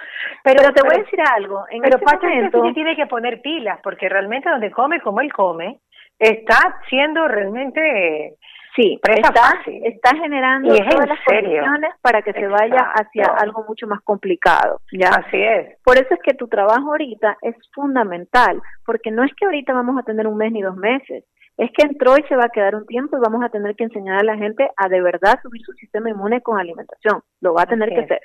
Pero, 0.43 0.73
te 0.73 0.81
voy 0.81 0.95
a 0.95 1.03
decir 1.03 1.19
algo. 1.21 1.65
En 1.69 1.83
pero 1.83 1.97
este 1.97 2.05
Pacho 2.05 2.27
momento, 2.27 2.63
sí 2.63 2.73
tiene 2.73 2.95
que 2.95 3.05
poner 3.05 3.41
pilas 3.41 3.79
porque 3.83 4.09
realmente 4.09 4.49
donde 4.49 4.71
come 4.71 5.01
como 5.01 5.21
él 5.21 5.31
come 5.31 5.81
está 6.17 6.79
siendo 6.89 7.27
realmente 7.27 8.37
sí 8.75 8.99
está 9.03 9.53
está 9.83 10.15
generando 10.17 10.75
todas 10.75 11.07
las 11.07 11.19
condiciones 11.25 11.91
para 12.01 12.21
que 12.21 12.33
se 12.33 12.47
vaya 12.47 12.91
hacia 12.93 13.25
algo 13.37 13.65
mucho 13.67 13.87
más 13.87 14.01
complicado. 14.01 14.81
¿ya? 14.91 15.09
Así 15.09 15.41
es. 15.41 15.77
Por 15.83 15.97
eso 15.97 16.13
es 16.13 16.19
que 16.23 16.33
tu 16.33 16.47
trabajo 16.47 16.91
ahorita 16.91 17.37
es 17.41 17.55
fundamental 17.73 18.61
porque 18.85 19.11
no 19.11 19.23
es 19.23 19.33
que 19.35 19.45
ahorita 19.45 19.73
vamos 19.73 19.97
a 19.97 20.03
tener 20.03 20.27
un 20.27 20.37
mes 20.37 20.51
ni 20.51 20.61
dos 20.61 20.75
meses 20.75 21.23
es 21.57 21.71
que 21.71 21.85
entró 21.85 22.17
y 22.17 22.23
se 22.23 22.35
va 22.35 22.45
a 22.45 22.49
quedar 22.49 22.75
un 22.75 22.85
tiempo 22.85 23.17
y 23.17 23.21
vamos 23.21 23.43
a 23.43 23.49
tener 23.49 23.75
que 23.75 23.85
enseñar 23.85 24.19
a 24.19 24.23
la 24.23 24.37
gente 24.37 24.69
a 24.75 24.89
de 24.89 25.01
verdad 25.01 25.39
subir 25.41 25.61
su 25.61 25.71
sistema 25.73 26.09
inmune 26.09 26.41
con 26.41 26.59
alimentación. 26.59 27.21
Lo 27.39 27.53
va 27.53 27.63
a 27.63 27.65
tener 27.65 27.89
que 27.89 28.01
hacer. 28.01 28.21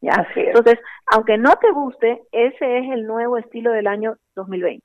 ¿ya? 0.00 0.26
Entonces, 0.34 0.80
aunque 1.06 1.38
no 1.38 1.52
te 1.60 1.70
guste, 1.70 2.22
ese 2.32 2.78
es 2.78 2.90
el 2.92 3.06
nuevo 3.06 3.38
estilo 3.38 3.70
del 3.70 3.86
año 3.86 4.16
2020. 4.34 4.82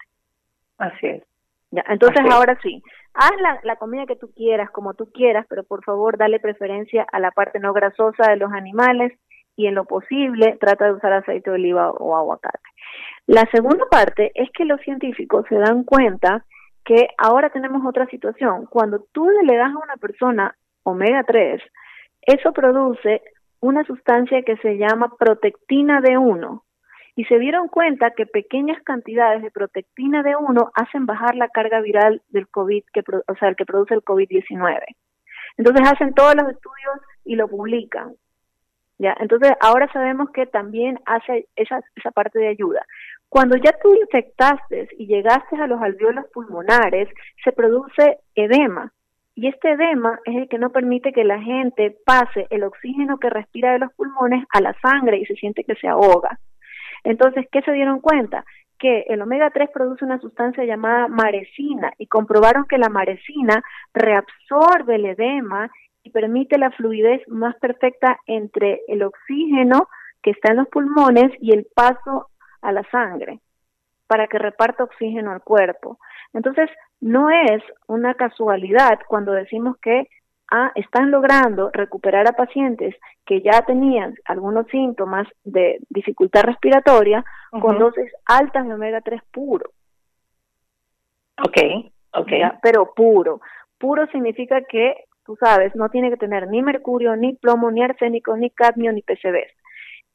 Así 0.77 1.07
es. 1.07 1.23
Ya, 1.71 1.83
entonces 1.89 2.25
ahora 2.31 2.57
sí, 2.61 2.81
haz 3.13 3.31
la, 3.41 3.59
la, 3.63 3.75
comida 3.75 4.05
que 4.05 4.15
tú 4.15 4.31
quieras, 4.33 4.71
como 4.71 4.93
tú 4.93 5.11
quieras, 5.11 5.45
pero 5.49 5.63
por 5.63 5.83
favor 5.83 6.17
dale 6.17 6.39
preferencia 6.39 7.05
a 7.11 7.19
la 7.19 7.31
parte 7.31 7.59
no 7.59 7.73
grasosa 7.73 8.29
de 8.29 8.37
los 8.37 8.53
animales 8.53 9.11
y 9.57 9.67
en 9.67 9.75
lo 9.75 9.83
posible 9.85 10.57
trata 10.61 10.85
de 10.85 10.93
usar 10.93 11.11
aceite 11.11 11.49
de 11.49 11.55
oliva 11.55 11.91
o 11.91 12.15
aguacate. 12.15 12.59
La 13.25 13.45
segunda 13.51 13.85
parte 13.91 14.31
es 14.35 14.49
que 14.51 14.63
los 14.63 14.79
científicos 14.81 15.45
se 15.49 15.55
dan 15.55 15.83
cuenta 15.83 16.45
que 16.85 17.09
ahora 17.17 17.49
tenemos 17.49 17.85
otra 17.85 18.05
situación. 18.07 18.65
Cuando 18.67 19.05
tú 19.11 19.27
le 19.43 19.57
das 19.57 19.73
a 19.73 19.83
una 19.83 19.97
persona 19.99 20.55
omega 20.83 21.23
3, 21.23 21.61
eso 22.21 22.53
produce 22.53 23.21
una 23.59 23.83
sustancia 23.83 24.41
que 24.43 24.55
se 24.57 24.77
llama 24.77 25.11
protectina 25.19 25.99
D1 25.99 26.61
y 27.17 27.25
se 27.25 27.39
dieron 27.39 27.67
cuenta 27.67 28.11
que 28.11 28.27
pequeñas 28.27 28.79
cantidades 28.83 29.41
de 29.41 29.49
protectina 29.49 30.21
D1 30.21 30.69
hacen 30.75 31.07
bajar 31.07 31.33
la 31.35 31.49
carga 31.49 31.81
viral 31.81 32.21
del 32.29 32.47
COVID, 32.47 32.83
que, 32.93 33.01
o 33.27 33.35
sea, 33.39 33.49
el 33.49 33.55
que 33.55 33.65
produce 33.65 33.95
el 33.95 34.03
COVID-19. 34.03 34.83
Entonces 35.57 35.91
hacen 35.91 36.13
todos 36.13 36.35
los 36.35 36.47
estudios 36.47 36.95
y 37.25 37.35
lo 37.35 37.47
publican. 37.47 38.13
¿ya? 38.99 39.15
Entonces 39.19 39.51
ahora 39.61 39.91
sabemos 39.91 40.29
que 40.29 40.45
también 40.45 40.99
hace 41.07 41.47
esa, 41.55 41.81
esa 41.95 42.11
parte 42.11 42.37
de 42.37 42.49
ayuda. 42.49 42.85
Cuando 43.29 43.57
ya 43.57 43.71
tú 43.81 43.95
infectaste 43.95 44.87
y 44.99 45.07
llegaste 45.07 45.55
a 45.55 45.65
los 45.65 45.81
alveolos 45.81 46.25
pulmonares, 46.31 47.09
se 47.43 47.51
produce 47.51 48.19
edema. 48.35 48.93
Y 49.33 49.47
este 49.47 49.71
edema 49.71 50.19
es 50.25 50.35
el 50.35 50.49
que 50.49 50.59
no 50.59 50.69
permite 50.69 51.11
que 51.13 51.23
la 51.23 51.41
gente 51.41 51.97
pase 52.05 52.45
el 52.51 52.63
oxígeno 52.63 53.17
que 53.17 53.31
respira 53.31 53.73
de 53.73 53.79
los 53.79 53.91
pulmones 53.93 54.45
a 54.51 54.61
la 54.61 54.75
sangre 54.83 55.17
y 55.17 55.25
se 55.25 55.33
siente 55.33 55.63
que 55.63 55.73
se 55.73 55.87
ahoga. 55.87 56.37
Entonces, 57.03 57.47
¿qué 57.51 57.61
se 57.61 57.71
dieron 57.71 57.99
cuenta? 57.99 58.45
Que 58.79 59.05
el 59.09 59.21
omega 59.21 59.49
3 59.49 59.69
produce 59.73 60.05
una 60.05 60.19
sustancia 60.19 60.63
llamada 60.63 61.07
marecina 61.07 61.93
y 61.97 62.07
comprobaron 62.07 62.65
que 62.65 62.77
la 62.77 62.89
marecina 62.89 63.63
reabsorbe 63.93 64.95
el 64.95 65.05
edema 65.05 65.69
y 66.03 66.11
permite 66.11 66.57
la 66.57 66.71
fluidez 66.71 67.21
más 67.27 67.55
perfecta 67.57 68.19
entre 68.27 68.81
el 68.87 69.03
oxígeno 69.03 69.89
que 70.21 70.31
está 70.31 70.51
en 70.51 70.57
los 70.57 70.67
pulmones 70.69 71.31
y 71.41 71.53
el 71.53 71.67
paso 71.73 72.29
a 72.61 72.71
la 72.71 72.83
sangre 72.91 73.39
para 74.07 74.27
que 74.27 74.39
reparta 74.39 74.83
oxígeno 74.83 75.31
al 75.31 75.41
cuerpo. 75.41 75.99
Entonces, 76.33 76.69
no 77.01 77.29
es 77.29 77.61
una 77.87 78.13
casualidad 78.15 78.99
cuando 79.07 79.33
decimos 79.33 79.77
que 79.81 80.07
ah, 80.51 80.71
están 80.75 81.11
logrando 81.11 81.69
recuperar 81.71 82.27
a 82.27 82.33
pacientes 82.33 82.95
que 83.25 83.41
ya 83.41 83.61
tenían 83.61 84.15
algunos 84.25 84.67
síntomas 84.67 85.27
de 85.43 85.79
dificultad 85.89 86.43
respiratoria 86.43 87.23
con 87.61 87.77
dosis 87.79 88.11
altas 88.25 88.67
de 88.67 88.73
omega 88.73 89.01
3 89.01 89.21
puro. 89.31 89.71
Ok, 91.43 91.91
ok. 92.13 92.31
Pero 92.61 92.93
puro. 92.95 93.41
Puro 93.77 94.07
significa 94.07 94.61
que, 94.61 94.95
tú 95.25 95.35
sabes, 95.39 95.75
no 95.75 95.89
tiene 95.89 96.09
que 96.09 96.17
tener 96.17 96.47
ni 96.47 96.61
mercurio, 96.61 97.15
ni 97.15 97.35
plomo, 97.35 97.69
ni 97.69 97.83
arsénico, 97.83 98.35
ni 98.35 98.49
cadmio, 98.49 98.91
ni 98.91 99.01
PCBs. 99.01 99.53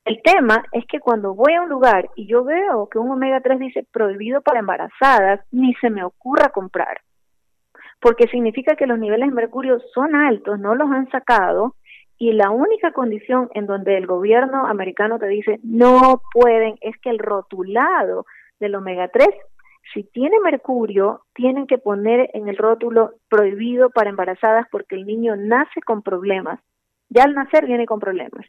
El 0.04 0.20
tema 0.22 0.64
es 0.72 0.84
que 0.86 0.98
cuando 0.98 1.34
voy 1.34 1.54
a 1.54 1.62
un 1.62 1.68
lugar 1.68 2.10
y 2.16 2.26
yo 2.26 2.42
veo 2.42 2.88
que 2.88 2.98
un 2.98 3.10
omega 3.10 3.40
3 3.40 3.60
dice 3.60 3.86
prohibido 3.92 4.40
para 4.40 4.58
embarazadas, 4.58 5.40
ni 5.52 5.74
se 5.74 5.90
me 5.90 6.02
ocurra 6.02 6.48
comprar. 6.48 7.00
Porque 8.02 8.28
significa 8.28 8.76
que 8.76 8.86
los 8.86 8.98
niveles 8.98 9.30
de 9.30 9.34
mercurio 9.34 9.80
son 9.94 10.14
altos, 10.14 10.58
no 10.58 10.74
los 10.74 10.90
han 10.90 11.08
sacado, 11.10 11.76
y 12.22 12.32
la 12.32 12.50
única 12.50 12.92
condición 12.92 13.48
en 13.52 13.66
donde 13.66 13.96
el 13.96 14.06
gobierno 14.06 14.66
americano 14.66 15.18
te 15.18 15.26
dice 15.26 15.58
no 15.64 16.22
pueden 16.32 16.76
es 16.80 16.96
que 16.98 17.10
el 17.10 17.18
rotulado 17.18 18.26
del 18.60 18.76
omega 18.76 19.08
3, 19.08 19.28
si 19.92 20.04
tiene 20.04 20.38
mercurio, 20.38 21.22
tienen 21.34 21.66
que 21.66 21.78
poner 21.78 22.30
en 22.34 22.48
el 22.48 22.56
rótulo 22.56 23.14
prohibido 23.28 23.90
para 23.90 24.10
embarazadas 24.10 24.68
porque 24.70 24.94
el 24.94 25.04
niño 25.04 25.34
nace 25.34 25.80
con 25.84 26.02
problemas. 26.02 26.60
Ya 27.08 27.24
al 27.24 27.34
nacer 27.34 27.66
viene 27.66 27.86
con 27.86 27.98
problemas. 27.98 28.46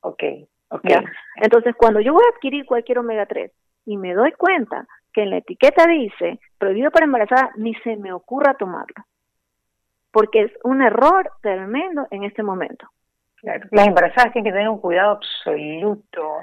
Ok, 0.00 0.22
ok. 0.70 0.90
Entonces, 1.36 1.74
cuando 1.76 2.00
yo 2.00 2.14
voy 2.14 2.24
a 2.24 2.34
adquirir 2.34 2.64
cualquier 2.64 3.00
omega 3.00 3.26
3 3.26 3.52
y 3.84 3.98
me 3.98 4.14
doy 4.14 4.32
cuenta 4.32 4.88
que 5.12 5.22
en 5.22 5.30
la 5.30 5.38
etiqueta 5.38 5.86
dice 5.86 6.38
prohibido 6.58 6.90
para 6.90 7.06
embarazada, 7.06 7.50
ni 7.56 7.74
se 7.76 7.96
me 7.96 8.12
ocurra 8.12 8.54
tomarlo. 8.54 9.04
Porque 10.10 10.42
es 10.42 10.52
un 10.64 10.82
error 10.82 11.30
tremendo 11.40 12.06
en 12.10 12.24
este 12.24 12.42
momento. 12.42 12.88
Claro. 13.36 13.68
Las 13.70 13.86
embarazadas 13.86 14.32
tienen 14.32 14.52
que 14.52 14.56
tener 14.56 14.68
un 14.68 14.80
cuidado 14.80 15.12
absoluto. 15.12 16.40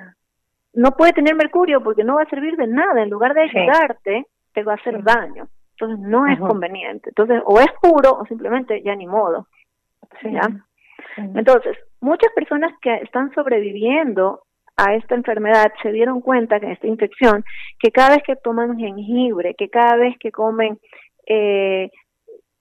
No 0.73 0.91
puede 0.91 1.13
tener 1.13 1.35
mercurio 1.35 1.83
porque 1.83 2.03
no 2.03 2.15
va 2.15 2.23
a 2.23 2.29
servir 2.29 2.55
de 2.55 2.67
nada. 2.67 3.03
En 3.03 3.09
lugar 3.09 3.33
de 3.33 3.41
ayudarte, 3.41 4.25
te 4.53 4.63
va 4.63 4.73
a 4.73 4.75
hacer 4.75 5.03
daño. 5.03 5.47
Entonces 5.71 5.99
no 5.99 6.25
es 6.25 6.39
conveniente. 6.39 7.09
Entonces, 7.09 7.41
o 7.45 7.59
es 7.59 7.67
puro 7.81 8.13
o 8.13 8.25
simplemente 8.25 8.81
ya 8.81 8.95
ni 8.95 9.05
modo. 9.05 9.47
¿ya? 10.23 10.41
Entonces, 11.17 11.77
muchas 11.99 12.31
personas 12.33 12.71
que 12.81 12.95
están 12.95 13.31
sobreviviendo 13.33 14.41
a 14.77 14.93
esta 14.93 15.15
enfermedad 15.15 15.71
se 15.81 15.91
dieron 15.91 16.21
cuenta 16.21 16.59
que 16.59 16.71
esta 16.71 16.87
infección, 16.87 17.43
que 17.79 17.91
cada 17.91 18.11
vez 18.15 18.23
que 18.23 18.35
toman 18.35 18.77
jengibre, 18.77 19.55
que 19.55 19.69
cada 19.69 19.97
vez 19.97 20.15
que 20.19 20.31
comen 20.31 20.77
eh, 21.25 21.89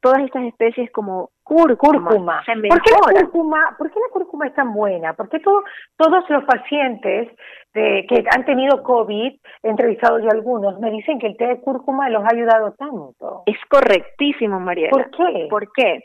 todas 0.00 0.22
estas 0.22 0.44
especies 0.44 0.90
como 0.92 1.30
cúrcuma, 1.42 2.42
¿Por 2.46 2.82
qué 2.82 2.90
la 2.90 3.20
cúrcuma, 3.20 3.74
¿Por 3.78 3.90
qué 3.90 4.00
la 4.00 4.12
cúrcuma 4.12 4.46
es 4.46 4.54
tan 4.54 4.72
buena? 4.72 5.12
¿Por 5.12 5.28
qué 5.28 5.38
todos 5.40 6.24
los 6.28 6.44
pacientes 6.44 7.28
de, 7.74 8.06
que 8.08 8.24
han 8.34 8.44
tenido 8.44 8.82
COVID, 8.82 9.32
he 9.62 9.68
entrevistado 9.68 10.18
yo 10.18 10.28
algunos, 10.30 10.80
me 10.80 10.90
dicen 10.90 11.18
que 11.18 11.26
el 11.28 11.36
té 11.36 11.46
de 11.46 11.60
cúrcuma 11.60 12.08
los 12.08 12.24
ha 12.24 12.34
ayudado 12.34 12.72
tanto? 12.72 13.42
Es 13.46 13.58
correctísimo, 13.68 14.58
María. 14.58 14.90
¿Por 14.90 15.10
qué? 15.10 15.46
¿Por 15.50 15.72
qué? 15.72 16.00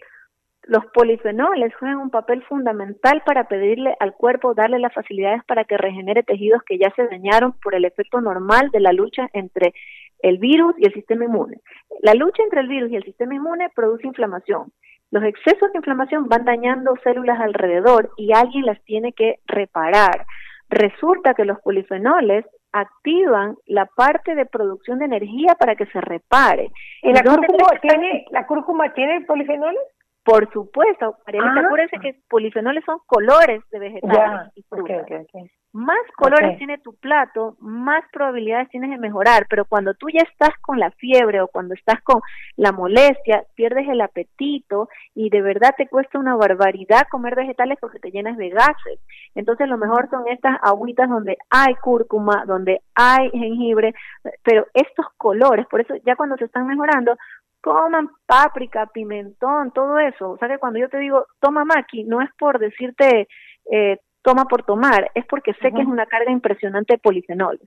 Los 0.63 0.85
polifenoles 0.93 1.73
juegan 1.75 1.97
un 1.97 2.11
papel 2.11 2.43
fundamental 2.43 3.23
para 3.25 3.45
pedirle 3.45 3.95
al 3.99 4.13
cuerpo 4.13 4.53
darle 4.53 4.79
las 4.79 4.93
facilidades 4.93 5.43
para 5.45 5.63
que 5.63 5.77
regenere 5.77 6.23
tejidos 6.23 6.61
que 6.63 6.77
ya 6.77 6.91
se 6.95 7.07
dañaron 7.07 7.53
por 7.63 7.73
el 7.73 7.85
efecto 7.85 8.21
normal 8.21 8.69
de 8.71 8.79
la 8.79 8.93
lucha 8.93 9.27
entre 9.33 9.73
el 10.19 10.37
virus 10.37 10.75
y 10.77 10.85
el 10.85 10.93
sistema 10.93 11.25
inmune. 11.25 11.57
La 12.01 12.13
lucha 12.13 12.43
entre 12.43 12.61
el 12.61 12.67
virus 12.67 12.91
y 12.91 12.95
el 12.95 13.03
sistema 13.03 13.33
inmune 13.33 13.69
produce 13.75 14.05
inflamación. 14.05 14.71
Los 15.09 15.23
excesos 15.23 15.71
de 15.71 15.79
inflamación 15.79 16.29
van 16.29 16.45
dañando 16.45 16.93
células 17.03 17.39
alrededor 17.39 18.11
y 18.15 18.31
alguien 18.33 18.65
las 18.65 18.81
tiene 18.83 19.13
que 19.13 19.39
reparar. 19.45 20.25
resulta 20.69 21.33
que 21.33 21.43
los 21.43 21.59
polifenoles 21.59 22.45
activan 22.71 23.57
la 23.65 23.87
parte 23.87 24.35
de 24.35 24.45
producción 24.45 24.99
de 24.99 25.05
energía 25.05 25.55
para 25.59 25.75
que 25.75 25.85
se 25.87 25.99
repare. 25.99 26.71
¿Y 27.03 27.11
la 27.11 27.23
cúrcuma 27.23 27.67
tiene, 27.81 28.25
la 28.31 28.47
cúrcuma 28.47 28.93
tiene 28.93 29.19
polifenoles? 29.25 29.81
Por 30.23 30.51
supuesto, 30.53 31.17
Mariana, 31.25 31.67
ah. 31.71 31.99
que 31.99 32.15
polifenoles 32.29 32.83
son 32.85 32.99
colores 33.07 33.63
de 33.71 33.79
vegetales 33.79 34.51
y 34.55 34.61
frutas. 34.63 35.07
Más 35.73 35.97
colores 36.17 36.57
tiene 36.57 36.77
tu 36.79 36.93
plato, 36.95 37.55
más 37.59 38.03
probabilidades 38.11 38.69
tienes 38.69 38.89
de 38.89 38.97
mejorar, 38.97 39.47
pero 39.49 39.63
cuando 39.63 39.93
tú 39.93 40.07
ya 40.09 40.21
estás 40.29 40.49
con 40.59 40.79
la 40.79 40.91
fiebre 40.91 41.39
o 41.39 41.47
cuando 41.47 41.73
estás 41.73 42.01
con 42.03 42.21
la 42.57 42.73
molestia, 42.73 43.45
pierdes 43.55 43.87
el 43.87 44.01
apetito 44.01 44.89
y 45.15 45.29
de 45.29 45.41
verdad 45.41 45.73
te 45.77 45.87
cuesta 45.87 46.19
una 46.19 46.35
barbaridad 46.35 47.07
comer 47.09 47.35
vegetales 47.35 47.77
porque 47.79 47.99
te 47.99 48.11
llenas 48.11 48.35
de 48.37 48.49
gases. 48.49 48.99
Entonces 49.33 49.69
lo 49.69 49.77
mejor 49.77 50.09
son 50.09 50.27
estas 50.27 50.57
agüitas 50.61 51.09
donde 51.09 51.37
hay 51.49 51.73
cúrcuma, 51.75 52.43
donde 52.45 52.81
hay 52.93 53.29
jengibre, 53.31 53.95
pero 54.43 54.67
estos 54.73 55.05
colores, 55.17 55.65
por 55.67 55.79
eso 55.79 55.95
ya 56.05 56.17
cuando 56.17 56.35
se 56.35 56.45
están 56.45 56.67
mejorando, 56.67 57.15
coman 57.61 58.09
páprica, 58.25 58.87
pimentón, 58.87 59.71
todo 59.71 59.99
eso. 59.99 60.31
O 60.31 60.37
sea 60.37 60.47
que 60.47 60.57
cuando 60.57 60.79
yo 60.79 60.89
te 60.89 60.97
digo 60.97 61.25
toma 61.39 61.63
maqui, 61.63 62.03
no 62.03 62.21
es 62.21 62.29
por 62.37 62.59
decirte 62.59 63.27
eh, 63.71 63.99
toma 64.21 64.45
por 64.45 64.63
tomar, 64.63 65.11
es 65.15 65.25
porque 65.25 65.53
sé 65.53 65.71
que 65.71 65.81
es 65.81 65.87
una 65.87 66.05
carga 66.05 66.31
impresionante 66.31 66.93
de 66.93 66.99
polifenoles. 66.99 67.61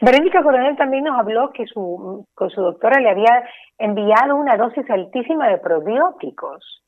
Verónica 0.00 0.42
Coronel 0.42 0.76
también 0.76 1.04
nos 1.04 1.18
habló 1.18 1.52
que 1.52 1.66
su, 1.66 2.26
con 2.34 2.50
su 2.50 2.60
doctora 2.60 3.00
le 3.00 3.10
había 3.10 3.44
enviado 3.78 4.36
una 4.36 4.56
dosis 4.56 4.88
altísima 4.90 5.48
de 5.48 5.58
probióticos. 5.58 6.82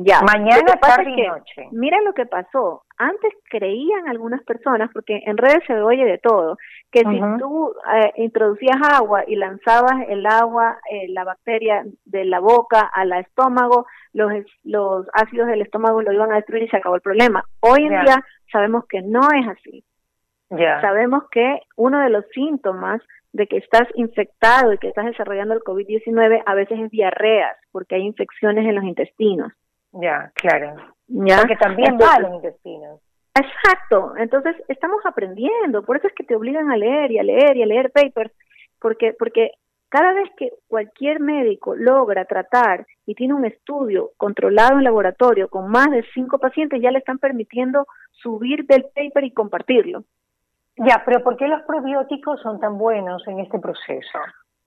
Ya. 0.00 0.20
Mañana, 0.22 0.76
tarde 0.80 1.10
y 1.10 1.26
noche. 1.26 1.68
Mira 1.72 2.00
lo 2.02 2.12
que 2.12 2.24
pasó. 2.24 2.84
Antes 2.98 3.32
creían 3.50 4.08
algunas 4.08 4.42
personas, 4.44 4.90
porque 4.92 5.20
en 5.26 5.36
redes 5.36 5.58
se 5.66 5.74
oye 5.74 6.04
de 6.04 6.18
todo, 6.18 6.56
que 6.92 7.00
si 7.00 7.20
tú 7.38 7.72
eh, 7.94 8.12
introducías 8.16 8.76
agua 8.92 9.24
y 9.26 9.34
lanzabas 9.34 10.06
el 10.08 10.24
agua, 10.26 10.78
eh, 10.90 11.08
la 11.08 11.24
bacteria 11.24 11.84
de 12.04 12.24
la 12.24 12.38
boca 12.38 12.88
al 12.92 13.12
estómago, 13.12 13.86
los, 14.12 14.32
los 14.62 15.06
ácidos 15.12 15.48
del 15.48 15.62
estómago 15.62 16.00
lo 16.00 16.12
iban 16.12 16.30
a 16.30 16.36
destruir 16.36 16.64
y 16.64 16.68
se 16.68 16.76
acabó 16.76 16.94
el 16.94 17.00
problema. 17.00 17.44
Hoy 17.60 17.82
en 17.82 18.00
día 18.00 18.24
sabemos 18.52 18.84
que 18.88 19.02
no 19.02 19.22
es 19.34 19.48
así. 19.48 19.84
Ya. 20.50 20.80
Sabemos 20.80 21.24
que 21.30 21.60
uno 21.76 22.00
de 22.00 22.10
los 22.10 22.24
síntomas 22.32 23.02
de 23.32 23.46
que 23.48 23.58
estás 23.58 23.86
infectado 23.94 24.72
y 24.72 24.78
que 24.78 24.88
estás 24.88 25.06
desarrollando 25.06 25.54
el 25.54 25.60
COVID-19 25.60 26.42
a 26.46 26.54
veces 26.54 26.78
es 26.78 26.90
diarreas, 26.90 27.56
porque 27.72 27.96
hay 27.96 28.02
infecciones 28.02 28.64
en 28.64 28.76
los 28.76 28.84
intestinos. 28.84 29.52
Ya, 29.92 30.30
claro. 30.34 30.76
¿Ya? 31.06 31.38
Porque 31.38 31.56
también 31.56 31.96
va 31.96 32.18
los 32.20 32.34
intestinos. 32.34 33.00
Exacto, 33.34 34.14
entonces 34.16 34.56
estamos 34.66 35.00
aprendiendo, 35.04 35.84
por 35.84 35.96
eso 35.96 36.08
es 36.08 36.14
que 36.14 36.24
te 36.24 36.34
obligan 36.34 36.70
a 36.70 36.76
leer 36.76 37.12
y 37.12 37.18
a 37.18 37.22
leer 37.22 37.56
y 37.56 37.62
a 37.62 37.66
leer 37.66 37.92
papers, 37.92 38.32
porque, 38.80 39.14
porque 39.16 39.52
cada 39.88 40.12
vez 40.12 40.28
que 40.36 40.52
cualquier 40.66 41.20
médico 41.20 41.76
logra 41.76 42.24
tratar 42.24 42.86
y 43.06 43.14
tiene 43.14 43.34
un 43.34 43.44
estudio 43.44 44.10
controlado 44.16 44.78
en 44.78 44.84
laboratorio 44.84 45.48
con 45.48 45.70
más 45.70 45.90
de 45.90 46.04
cinco 46.14 46.38
pacientes, 46.38 46.82
ya 46.82 46.90
le 46.90 46.98
están 46.98 47.18
permitiendo 47.18 47.86
subir 48.10 48.66
del 48.66 48.86
paper 48.94 49.24
y 49.24 49.32
compartirlo. 49.32 50.04
Ya, 50.76 51.02
pero 51.04 51.22
¿por 51.22 51.36
qué 51.36 51.48
los 51.48 51.62
probióticos 51.62 52.40
son 52.42 52.60
tan 52.60 52.76
buenos 52.76 53.26
en 53.26 53.40
este 53.40 53.58
proceso? 53.58 54.18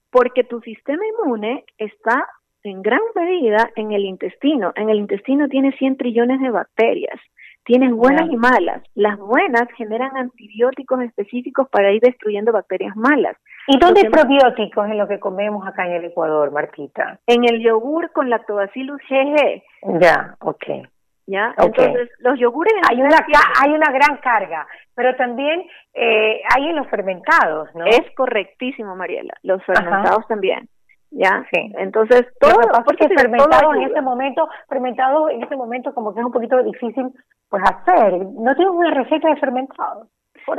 Porque 0.09 0.43
tu 0.43 0.59
sistema 0.61 1.03
inmune 1.05 1.65
está 1.77 2.27
en 2.63 2.81
gran 2.81 3.01
medida 3.15 3.69
en 3.75 3.91
el 3.91 4.05
intestino. 4.05 4.71
En 4.75 4.89
el 4.89 4.97
intestino 4.97 5.47
tiene 5.47 5.71
100 5.73 5.97
trillones 5.97 6.39
de 6.41 6.49
bacterias. 6.49 7.19
Tienes 7.63 7.91
buenas 7.91 8.27
y 8.29 8.37
malas. 8.37 8.81
Las 8.95 9.19
buenas 9.19 9.67
generan 9.77 10.17
antibióticos 10.17 11.01
específicos 11.01 11.69
para 11.69 11.91
ir 11.91 12.01
destruyendo 12.01 12.51
bacterias 12.51 12.95
malas. 12.95 13.37
¿Y 13.67 13.77
dónde 13.77 14.01
hay 14.03 14.09
probióticos 14.09 14.87
en 14.87 14.97
lo 14.97 15.07
que 15.07 15.19
comemos 15.19 15.67
acá 15.67 15.85
en 15.85 15.93
el 15.93 16.05
Ecuador, 16.05 16.51
Martita? 16.51 17.19
En 17.27 17.43
el 17.43 17.61
yogur 17.61 18.11
con 18.13 18.29
lactobacillus 18.31 18.99
GG. 19.07 19.61
Ya, 20.01 20.35
ok. 20.39 20.65
¿Ya? 21.27 21.53
Entonces, 21.57 22.09
los 22.19 22.39
yogures... 22.39 22.73
Hay 22.89 22.99
una, 22.99 23.17
hay 23.61 23.71
una 23.71 23.91
gran 23.91 24.17
carga, 24.17 24.67
pero 24.95 25.15
también 25.15 25.63
eh, 25.93 26.41
hay 26.53 26.67
en 26.67 26.75
los 26.75 26.87
fermentados, 26.87 27.69
¿no? 27.75 27.85
Es 27.85 28.01
correctísimo, 28.17 28.95
Mariela. 28.95 29.35
Los 29.43 29.63
fermentados 29.63 30.27
también. 30.27 30.67
¿Ya? 31.11 31.45
Sí. 31.53 31.71
Entonces, 31.77 32.25
todo, 32.39 32.55
porque 32.85 33.07
fermentado 33.09 33.73
en 33.75 33.83
este 33.83 34.01
momento, 34.01 34.49
fermentado 34.67 35.29
en 35.29 35.43
este 35.43 35.55
momento 35.55 35.93
como 35.93 36.13
que 36.13 36.19
es 36.19 36.25
un 36.25 36.31
poquito 36.31 36.61
difícil 36.63 37.11
pues 37.49 37.63
hacer. 37.63 38.13
No 38.13 38.55
tengo 38.55 38.71
una 38.71 38.91
receta 38.91 39.29
de 39.29 39.35
fermentado. 39.37 40.07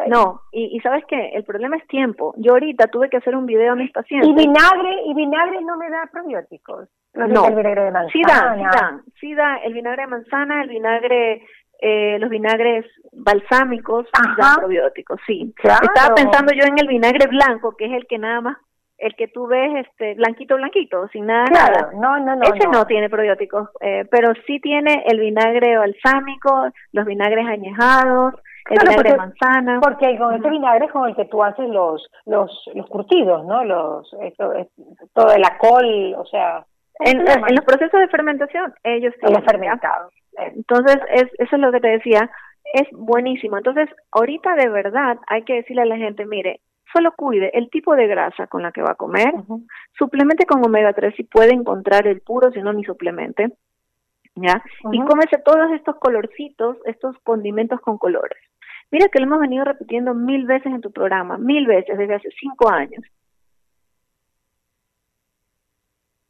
No, 0.06 0.42
y, 0.52 0.76
y 0.76 0.80
sabes 0.80 1.04
que 1.06 1.30
el 1.30 1.42
problema 1.42 1.76
es 1.76 1.86
tiempo. 1.88 2.34
Yo 2.36 2.52
ahorita 2.52 2.86
tuve 2.86 3.10
que 3.10 3.16
hacer 3.16 3.34
un 3.34 3.46
video 3.46 3.72
a 3.72 3.76
mis 3.76 3.90
pacientes. 3.90 4.30
Y 4.30 4.32
vinagre, 4.32 5.02
y 5.06 5.14
vinagre 5.14 5.60
no 5.62 5.76
me 5.76 5.90
da 5.90 6.08
probióticos. 6.10 6.88
No, 7.14 7.46
el 7.48 7.56
vinagre 7.56 7.84
de 7.84 7.90
manzana. 7.90 8.10
Sí 8.12 8.22
da, 8.22 9.02
sí 9.20 9.34
da, 9.34 9.56
el 9.56 9.74
vinagre 9.74 10.02
de 10.02 10.08
manzana, 10.08 10.62
el 10.62 10.68
vinagre 10.68 11.42
eh, 11.80 12.16
los 12.20 12.30
vinagres 12.30 12.86
balsámicos 13.10 14.06
dan 14.38 14.56
probióticos, 14.56 15.20
sí. 15.26 15.52
Estaba 15.60 16.14
pensando 16.14 16.52
yo 16.54 16.64
en 16.64 16.78
el 16.78 16.86
vinagre 16.86 17.26
blanco, 17.26 17.74
que 17.76 17.86
es 17.86 17.92
el 17.92 18.06
que 18.06 18.18
nada 18.18 18.40
más 18.40 18.56
el 19.02 19.14
que 19.16 19.28
tú 19.28 19.46
ves 19.46 19.86
este 19.86 20.14
blanquito 20.14 20.56
blanquito 20.56 21.08
sin 21.08 21.26
nada 21.26 21.44
claro, 21.46 21.90
no 21.94 22.18
no 22.20 22.36
no 22.36 22.42
ese 22.42 22.66
no, 22.68 22.86
tiene 22.86 23.10
probióticos 23.10 23.68
eh, 23.80 24.06
pero 24.10 24.32
sí 24.46 24.60
tiene 24.60 25.04
el 25.06 25.18
vinagre 25.20 25.76
balsámico 25.76 26.68
los 26.92 27.04
vinagres 27.04 27.46
añejados 27.46 28.34
el 28.70 28.78
vinagre 28.78 29.10
de 29.10 29.16
manzana. 29.16 29.80
porque 29.82 30.16
con 30.16 30.34
este 30.34 30.50
vinagre 30.50 30.86
es 30.86 30.92
con 30.92 31.08
el 31.08 31.16
que 31.16 31.24
tú 31.26 31.42
haces 31.42 31.68
los 31.68 32.08
los 32.26 32.70
los 32.74 32.86
curtidos 32.88 33.44
no 33.44 33.64
los 33.64 34.12
esto, 34.22 34.52
todo 35.14 35.32
el 35.32 35.42
col 35.58 36.14
o 36.16 36.24
sea 36.26 36.64
en, 37.00 37.18
los 37.18 37.64
procesos 37.64 38.00
de 38.00 38.08
fermentación 38.08 38.72
ellos 38.84 39.12
tienen 39.20 39.42
fermentados 39.44 40.12
entonces 40.36 40.96
es 41.10 41.24
eso 41.38 41.56
es 41.56 41.60
lo 41.60 41.72
que 41.72 41.80
te 41.80 41.88
decía 41.88 42.30
es 42.72 42.88
buenísimo. 42.92 43.58
Entonces 43.58 43.88
ahorita 44.12 44.54
de 44.54 44.68
verdad 44.68 45.18
hay 45.26 45.42
que 45.42 45.54
decirle 45.54 45.82
a 45.82 45.86
la 45.86 45.96
gente 45.96 46.26
mire 46.26 46.60
solo 46.92 47.12
cuide 47.16 47.50
el 47.56 47.70
tipo 47.70 47.94
de 47.94 48.06
grasa 48.06 48.46
con 48.46 48.62
la 48.62 48.72
que 48.72 48.82
va 48.82 48.92
a 48.92 48.96
comer, 48.96 49.32
suplemente 49.96 50.46
con 50.46 50.64
omega 50.64 50.92
3 50.92 51.14
si 51.16 51.24
puede 51.24 51.52
encontrar 51.52 52.06
el 52.06 52.20
puro, 52.20 52.50
si 52.52 52.60
no 52.60 52.72
ni 52.72 52.84
suplemente, 52.84 53.52
¿ya? 54.34 54.62
Y 54.90 55.00
cómese 55.04 55.38
todos 55.44 55.70
estos 55.72 55.96
colorcitos, 55.96 56.76
estos 56.86 57.16
condimentos 57.24 57.80
con 57.80 57.98
colores. 57.98 58.38
Mira 58.90 59.08
que 59.08 59.18
lo 59.20 59.26
hemos 59.26 59.40
venido 59.40 59.64
repitiendo 59.64 60.14
mil 60.14 60.46
veces 60.46 60.72
en 60.72 60.80
tu 60.80 60.92
programa, 60.92 61.38
mil 61.38 61.66
veces 61.66 61.96
desde 61.96 62.14
hace 62.14 62.28
cinco 62.38 62.70
años. 62.70 63.02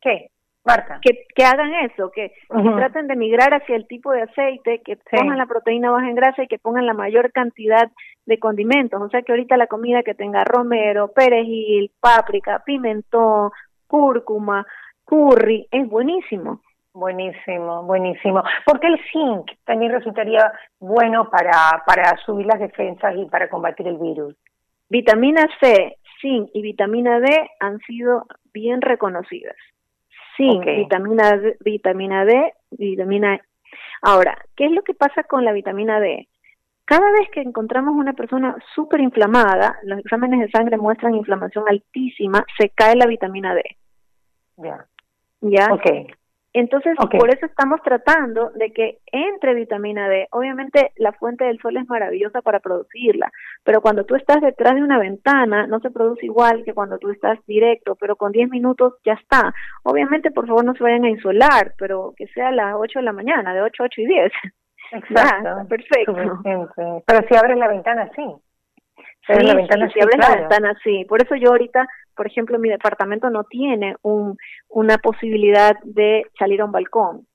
¿Qué? 0.00 0.31
Marta. 0.64 1.00
Que, 1.02 1.26
que 1.34 1.44
hagan 1.44 1.72
eso, 1.74 2.10
que, 2.12 2.32
traten 2.48 3.08
de 3.08 3.16
migrar 3.16 3.52
hacia 3.52 3.74
el 3.74 3.86
tipo 3.88 4.12
de 4.12 4.22
aceite, 4.22 4.80
que 4.84 4.96
pongan 4.96 5.38
la 5.38 5.46
proteína 5.46 5.90
baja 5.90 6.08
en 6.08 6.14
grasa 6.14 6.44
y 6.44 6.46
que 6.46 6.58
pongan 6.58 6.86
la 6.86 6.94
mayor 6.94 7.32
cantidad 7.32 7.90
de 8.26 8.38
condimentos. 8.38 9.02
O 9.02 9.08
sea 9.08 9.22
que 9.22 9.32
ahorita 9.32 9.56
la 9.56 9.66
comida 9.66 10.04
que 10.04 10.14
tenga 10.14 10.44
romero, 10.44 11.08
perejil, 11.08 11.90
páprica, 12.00 12.62
pimentón, 12.64 13.50
cúrcuma, 13.88 14.64
curry, 15.04 15.66
es 15.70 15.88
buenísimo. 15.88 16.60
Buenísimo, 16.94 17.82
buenísimo. 17.84 18.42
Porque 18.66 18.86
el 18.86 19.00
zinc 19.10 19.50
también 19.64 19.92
resultaría 19.92 20.52
bueno 20.78 21.28
para, 21.30 21.82
para 21.86 22.16
subir 22.24 22.46
las 22.46 22.60
defensas 22.60 23.14
y 23.16 23.24
para 23.26 23.48
combatir 23.48 23.88
el 23.88 23.96
virus. 23.96 24.36
Vitamina 24.88 25.48
C, 25.58 25.96
zinc 26.20 26.50
y 26.52 26.62
vitamina 26.62 27.18
D 27.18 27.50
han 27.60 27.78
sido 27.80 28.26
bien 28.52 28.82
reconocidas. 28.82 29.56
Zinc, 30.36 30.64
vitamina 30.64 31.36
D, 31.36 31.56
vitamina 31.60 32.24
D, 32.24 32.54
vitamina 32.70 33.34
E. 33.36 33.40
Ahora, 34.02 34.36
¿qué 34.56 34.66
es 34.66 34.72
lo 34.72 34.82
que 34.82 34.94
pasa 34.94 35.22
con 35.24 35.44
la 35.44 35.52
vitamina 35.52 36.00
D? 36.00 36.28
Cada 36.84 37.10
vez 37.12 37.30
que 37.30 37.40
encontramos 37.40 37.94
una 37.94 38.12
persona 38.12 38.56
súper 38.74 39.00
inflamada, 39.00 39.78
los 39.84 40.00
exámenes 40.00 40.40
de 40.40 40.50
sangre 40.50 40.76
muestran 40.76 41.14
inflamación 41.14 41.64
altísima, 41.68 42.44
se 42.58 42.70
cae 42.70 42.96
la 42.96 43.06
vitamina 43.06 43.54
D. 43.54 43.62
Ya. 44.56 44.86
¿Ya? 45.40 45.68
Entonces, 46.54 46.94
por 47.18 47.30
eso 47.30 47.46
estamos 47.46 47.80
tratando 47.82 48.50
de 48.50 48.72
que 48.72 48.98
entre 49.06 49.54
vitamina 49.54 50.08
D. 50.08 50.28
Obviamente, 50.32 50.92
la 50.96 51.12
fuente 51.12 51.44
del 51.44 51.58
sol 51.60 51.78
es 51.78 51.88
maravillosa 51.88 52.42
para 52.42 52.60
producirla, 52.60 53.32
pero 53.64 53.80
cuando 53.80 54.04
tú 54.04 54.16
estás 54.16 54.42
detrás 54.42 54.74
de 54.74 54.82
una 54.82 54.98
ventana, 54.98 55.66
no 55.66 55.80
se 55.80 55.90
produce 55.90 56.26
igual 56.26 56.62
que 56.64 56.74
cuando 56.74 56.98
tú 56.98 57.10
estás 57.10 57.38
directo, 57.46 57.96
pero 57.96 58.16
con 58.16 58.32
10 58.32 58.50
minutos 58.50 58.94
ya 59.02 59.14
está. 59.14 59.54
Obviamente, 59.82 60.30
por 60.30 60.46
favor, 60.46 60.64
no 60.64 60.74
se 60.74 60.82
vayan 60.82 61.04
a 61.04 61.10
insolar, 61.10 61.72
pero 61.78 62.12
que 62.16 62.26
sea 62.28 62.48
a 62.48 62.52
las 62.52 62.74
8 62.76 62.98
de 62.98 63.04
la 63.04 63.12
mañana, 63.12 63.54
de 63.54 63.62
8 63.62 63.82
a 63.82 63.86
8 63.86 64.00
y 64.02 64.06
10. 64.06 64.32
Exacto. 64.92 65.68
perfecto. 65.68 66.14
Pero 67.06 67.28
si 67.28 67.34
abres 67.34 67.56
la 67.56 67.68
ventana, 67.68 68.10
sí. 68.14 68.26
Si 69.26 69.32
abres 69.32 69.48
la 69.48 69.54
ventana, 69.54 69.86
sí, 69.86 69.92
si 69.94 70.00
abres 70.00 70.18
la 70.18 70.36
ventana, 70.36 70.74
sí. 70.84 71.04
Por 71.08 71.22
eso 71.22 71.34
yo 71.36 71.50
ahorita, 71.50 71.86
por 72.16 72.26
ejemplo, 72.26 72.58
mi 72.58 72.68
departamento 72.68 73.30
no 73.30 73.44
tiene 73.44 73.96
un, 74.02 74.36
una 74.68 74.98
posibilidad 74.98 75.76
de 75.84 76.26
salir 76.38 76.60
a 76.60 76.64
un 76.64 76.72
balcón. 76.72 77.26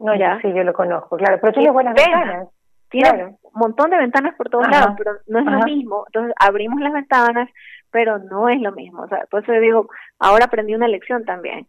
No, 0.00 0.14
ya. 0.16 0.40
Sí, 0.40 0.48
yo 0.54 0.64
lo 0.64 0.72
conozco, 0.72 1.16
claro. 1.16 1.38
Pero 1.40 1.52
tiene 1.52 1.70
buenas 1.70 1.94
ventanas. 1.94 2.48
Tiene 2.90 3.24
un 3.24 3.52
montón 3.54 3.90
de 3.90 3.98
ventanas 3.98 4.34
por 4.34 4.48
todos 4.48 4.68
lados, 4.68 4.94
pero 4.98 5.12
no 5.28 5.38
es 5.38 5.44
lo 5.44 5.60
mismo. 5.60 6.04
Entonces 6.06 6.34
abrimos 6.40 6.80
las 6.80 6.92
ventanas, 6.92 7.48
pero 7.90 8.18
no 8.18 8.48
es 8.48 8.60
lo 8.60 8.72
mismo. 8.72 9.02
O 9.02 9.08
sea, 9.08 9.24
por 9.30 9.42
eso 9.42 9.52
digo, 9.52 9.88
ahora 10.18 10.46
aprendí 10.46 10.74
una 10.74 10.88
lección 10.88 11.24
también. 11.24 11.66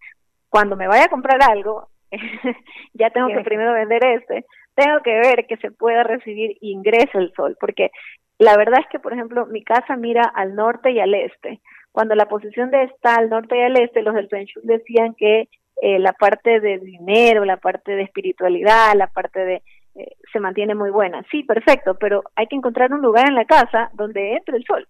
Cuando 0.50 0.76
me 0.76 0.88
vaya 0.88 1.06
a 1.06 1.10
comprar 1.10 1.44
algo, 1.44 1.90
ya 2.94 3.10
tengo 3.12 3.28
que 3.28 3.42
primero 3.42 3.74
vender 3.74 4.04
este, 4.04 4.46
tengo 4.76 5.02
que 5.02 5.14
ver 5.20 5.46
que 5.48 5.58
se 5.58 5.72
pueda 5.72 6.04
recibir 6.04 6.58
ingreso 6.62 7.20
el 7.20 7.32
sol, 7.34 7.58
porque 7.60 7.92
la 8.40 8.58
verdad 8.58 8.80
es 8.80 8.88
que, 8.88 9.00
por 9.00 9.14
ejemplo, 9.14 9.46
mi 9.46 9.64
casa 9.64 9.96
mira 9.96 10.24
al 10.24 10.56
norte 10.56 10.92
y 10.92 11.00
al 11.00 11.14
este. 11.14 11.62
Cuando 11.92 12.16
la 12.16 12.28
posición 12.28 12.72
de 12.72 12.84
está 12.84 13.16
al 13.16 13.30
norte 13.30 13.58
y 13.58 13.62
al 13.62 13.78
este, 13.78 14.02
los 14.02 14.16
del 14.16 14.30
Feng 14.30 14.48
decían 14.64 15.14
que 15.14 15.50
eh, 15.82 16.00
la 16.00 16.14
parte 16.14 16.60
de 16.60 16.80
dinero, 16.80 17.44
la 17.44 17.58
parte 17.58 17.94
de 17.94 18.04
espiritualidad, 18.04 18.94
la 18.96 19.08
parte 19.08 19.40
de 19.40 19.64
eh, 19.96 20.16
se 20.32 20.40
mantiene 20.40 20.76
muy 20.76 20.90
buena. 20.90 21.24
Sí, 21.32 21.44
perfecto, 21.44 21.96
pero 21.96 22.24
hay 22.36 22.48
que 22.48 22.56
encontrar 22.56 22.94
un 22.94 23.02
lugar 23.02 23.28
en 23.28 23.36
la 23.36 23.46
casa 23.46 23.90
donde 23.94 24.34
entre 24.34 24.58
el 24.58 24.64
sol. 24.64 24.88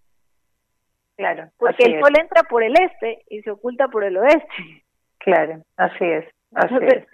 Claro. 1.18 1.50
Porque 1.58 1.86
el 1.86 2.00
sol 2.00 2.14
entra 2.20 2.44
por 2.44 2.64
el 2.64 2.76
este 2.80 3.24
y 3.30 3.42
se 3.42 3.52
oculta 3.52 3.88
por 3.88 4.04
el 4.04 4.18
oeste. 4.18 4.84
Claro, 5.20 5.62
así 5.78 6.06
es. 6.06 6.26
Así 6.54 6.76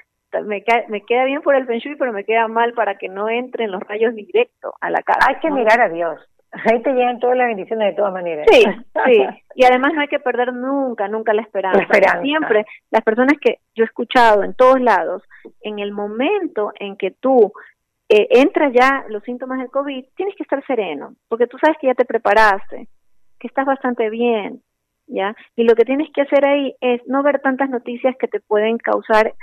Me, 0.43 0.63
me 0.89 1.01
queda 1.01 1.23
bien 1.23 1.41
por 1.41 1.55
el 1.55 1.65
feng 1.65 1.79
shui, 1.79 1.95
pero 1.95 2.11
me 2.11 2.25
queda 2.25 2.47
mal 2.47 2.73
para 2.73 2.97
que 2.97 3.07
no 3.07 3.29
entren 3.29 3.71
los 3.71 3.81
rayos 3.81 4.13
directos 4.13 4.73
a 4.81 4.89
la 4.89 5.01
casa. 5.01 5.19
Hay 5.27 5.39
que 5.39 5.49
mirar 5.49 5.79
a 5.81 5.89
Dios. 5.89 6.19
Ahí 6.51 6.81
te 6.81 6.93
llegan 6.93 7.19
todas 7.19 7.37
las 7.37 7.47
bendiciones 7.47 7.89
de 7.89 7.95
todas 7.95 8.13
maneras. 8.13 8.47
Sí, 8.49 8.63
sí. 9.05 9.25
Y 9.55 9.65
además 9.65 9.93
no 9.93 10.01
hay 10.01 10.07
que 10.07 10.19
perder 10.19 10.53
nunca, 10.53 11.07
nunca 11.07 11.33
la 11.33 11.41
esperanza. 11.41 12.21
Siempre, 12.21 12.65
las 12.89 13.03
personas 13.03 13.37
que 13.39 13.59
yo 13.75 13.83
he 13.83 13.87
escuchado 13.87 14.43
en 14.43 14.53
todos 14.53 14.79
lados, 14.79 15.23
en 15.61 15.79
el 15.79 15.91
momento 15.91 16.71
en 16.79 16.95
que 16.95 17.11
tú 17.11 17.51
eh, 18.09 18.27
entras 18.31 18.71
ya 18.73 19.05
los 19.09 19.23
síntomas 19.23 19.59
del 19.59 19.69
COVID, 19.69 20.05
tienes 20.15 20.35
que 20.35 20.43
estar 20.43 20.65
sereno, 20.65 21.15
porque 21.27 21.47
tú 21.47 21.57
sabes 21.57 21.77
que 21.79 21.87
ya 21.87 21.93
te 21.93 22.05
preparaste, 22.05 22.87
que 23.39 23.47
estás 23.47 23.65
bastante 23.65 24.09
bien, 24.09 24.61
¿ya? 25.07 25.35
Y 25.55 25.63
lo 25.63 25.75
que 25.75 25.83
tienes 25.83 26.09
que 26.13 26.21
hacer 26.21 26.47
ahí 26.47 26.73
es 26.79 27.01
no 27.07 27.21
ver 27.23 27.39
tantas 27.41 27.69
noticias 27.69 28.15
que 28.17 28.27
te 28.27 28.39
pueden 28.39 28.77
causar 28.77 29.33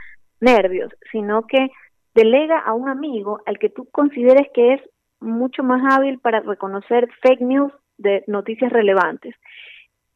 nervios, 0.41 0.91
sino 1.13 1.47
que 1.47 1.69
delega 2.15 2.59
a 2.59 2.73
un 2.73 2.89
amigo 2.89 3.41
al 3.45 3.59
que 3.59 3.69
tú 3.69 3.87
consideres 3.91 4.49
que 4.55 4.75
es 4.75 4.81
mucho 5.25 5.63
más 5.63 5.83
hábil 5.93 6.19
para 6.19 6.41
reconocer 6.41 7.09
fake 7.23 7.41
news 7.41 7.73
de 7.99 8.25
noticias 8.27 8.73
relevantes. 8.73 9.35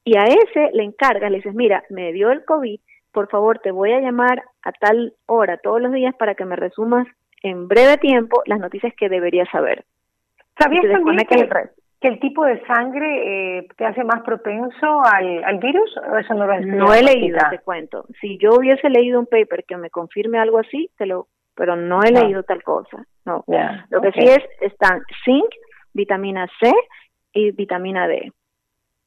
Y 0.04 0.16
a 0.16 0.24
ese 0.24 0.70
le 0.72 0.84
encargas, 0.84 1.30
le 1.30 1.38
dices, 1.38 1.54
mira, 1.54 1.84
me 1.90 2.12
dio 2.12 2.30
el 2.30 2.44
COVID, 2.44 2.80
por 3.12 3.28
favor, 3.28 3.58
te 3.58 3.70
voy 3.70 3.92
a 3.92 4.00
llamar 4.00 4.42
a 4.62 4.72
tal 4.72 5.14
hora 5.26 5.58
todos 5.58 5.80
los 5.80 5.92
días 5.92 6.14
para 6.16 6.34
que 6.34 6.44
me 6.44 6.56
resumas 6.56 7.06
en 7.42 7.68
breve 7.68 7.96
tiempo 7.98 8.42
las 8.46 8.60
noticias 8.60 8.94
que 8.94 9.08
deberías 9.08 9.48
saber. 9.50 9.84
¿Sabías 10.58 10.84
también 10.90 11.18
que 11.26 11.34
el, 11.34 11.48
que 12.00 12.08
el, 12.08 12.20
tipo 12.20 12.44
de 12.44 12.64
sangre 12.66 13.58
eh, 13.58 13.68
te 13.76 13.84
hace 13.84 14.02
más 14.02 14.22
propenso 14.22 15.02
al, 15.04 15.44
al 15.44 15.58
virus? 15.58 15.96
¿O 15.96 16.16
eso 16.16 16.34
no 16.34 16.46
lo 16.46 16.52
has 16.52 16.66
No 16.66 16.92
he 16.92 17.02
leído, 17.02 17.38
te 17.50 17.60
cuento. 17.60 18.06
Si 18.20 18.38
yo 18.38 18.50
hubiese 18.58 18.90
leído 18.90 19.20
un 19.20 19.26
paper 19.26 19.64
que 19.64 19.76
me 19.76 19.90
confirme 19.90 20.38
algo 20.38 20.58
así, 20.58 20.90
te 20.96 21.06
lo 21.06 21.28
pero 21.58 21.74
no 21.74 22.00
he 22.04 22.12
leído 22.12 22.44
tal 22.44 22.62
cosa. 22.62 23.04
No. 23.24 23.44
Lo 23.90 24.00
que 24.00 24.12
sí 24.12 24.22
es, 24.22 24.38
están 24.60 25.02
zinc, 25.24 25.52
vitamina 25.92 26.46
C 26.60 26.72
y 27.32 27.50
vitamina 27.50 28.06
D. 28.06 28.32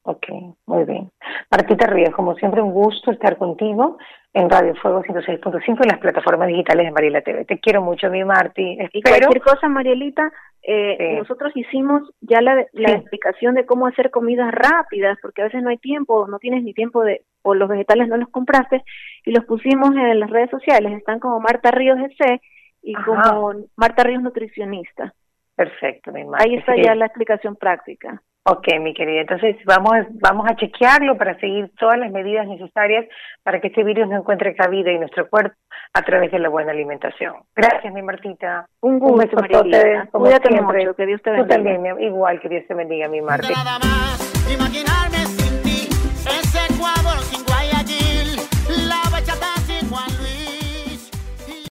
Ok, 0.02 0.26
muy 0.66 0.84
bien. 0.84 1.10
Martita 1.50 1.86
Ríos, 1.86 2.14
como 2.14 2.34
siempre, 2.34 2.60
un 2.60 2.72
gusto 2.72 3.10
estar 3.10 3.38
contigo 3.38 3.96
en 4.34 4.48
Radio 4.48 4.74
Fuego 4.76 5.02
106.5 5.02 5.84
y 5.84 5.88
las 5.88 5.98
plataformas 5.98 6.48
digitales 6.48 6.86
de 6.86 6.92
Mariela 6.92 7.20
TV. 7.20 7.44
Te 7.44 7.58
quiero 7.58 7.82
mucho, 7.82 8.08
mi 8.08 8.24
Marti. 8.24 8.78
Y 8.92 9.02
cualquier 9.02 9.42
cosa, 9.42 9.68
Marielita, 9.68 10.32
eh, 10.62 11.16
nosotros 11.18 11.52
hicimos 11.54 12.02
ya 12.20 12.40
la, 12.40 12.60
explicación 12.60 13.54
de 13.54 13.66
cómo 13.66 13.86
hacer 13.86 14.10
comidas 14.10 14.50
rápidas, 14.52 15.18
porque 15.20 15.42
a 15.42 15.46
veces 15.46 15.62
no 15.62 15.68
hay 15.68 15.78
tiempo, 15.78 16.26
no 16.28 16.38
tienes 16.38 16.62
ni 16.62 16.72
tiempo 16.72 17.02
de, 17.02 17.24
o 17.42 17.54
los 17.54 17.68
vegetales 17.68 18.08
no 18.08 18.16
los 18.16 18.30
compraste, 18.30 18.82
y 19.26 19.32
los 19.32 19.44
pusimos 19.44 19.90
en 19.90 20.18
las 20.18 20.30
redes 20.30 20.50
sociales. 20.50 20.92
Están 20.92 21.18
como 21.18 21.38
Marta 21.40 21.70
Ríos 21.70 21.98
GC 21.98 22.40
y 22.82 22.94
como 22.94 23.52
Marta 23.76 24.02
Ríos 24.02 24.22
Nutricionista. 24.22 25.12
Perfecto, 25.54 26.10
mi 26.10 26.24
Marta. 26.24 26.44
Ahí 26.44 26.54
está 26.54 26.74
ya 26.74 26.94
la 26.94 27.04
explicación 27.04 27.56
práctica. 27.56 28.22
Ok, 28.44 28.66
mi 28.80 28.92
querida. 28.92 29.20
Entonces 29.20 29.56
vamos, 29.64 29.94
vamos 30.20 30.50
a 30.50 30.56
chequearlo 30.56 31.16
para 31.16 31.38
seguir 31.38 31.70
todas 31.78 31.98
las 31.98 32.10
medidas 32.10 32.46
necesarias 32.48 33.06
para 33.44 33.60
que 33.60 33.68
este 33.68 33.84
virus 33.84 34.08
no 34.08 34.16
encuentre 34.16 34.54
cabida 34.56 34.90
en 34.90 35.00
nuestro 35.00 35.28
cuerpo 35.28 35.54
a 35.94 36.02
través 36.02 36.32
de 36.32 36.40
la 36.40 36.48
buena 36.48 36.72
alimentación. 36.72 37.34
Gracias, 37.54 37.92
mi 37.92 38.02
Martita. 38.02 38.66
Un 38.80 38.98
gusto, 38.98 39.36
María. 39.36 40.08
Cuídate 40.10 40.50
mucho, 40.60 40.94
que 40.96 41.06
Dios 41.06 41.22
te 41.22 41.30
bendiga. 41.30 41.56
Tú 41.56 41.62
también, 41.62 42.00
igual 42.00 42.40
que 42.40 42.48
Dios 42.48 42.64
te 42.66 42.74
bendiga, 42.74 43.08
mi 43.08 43.20
Marta. 43.20 43.48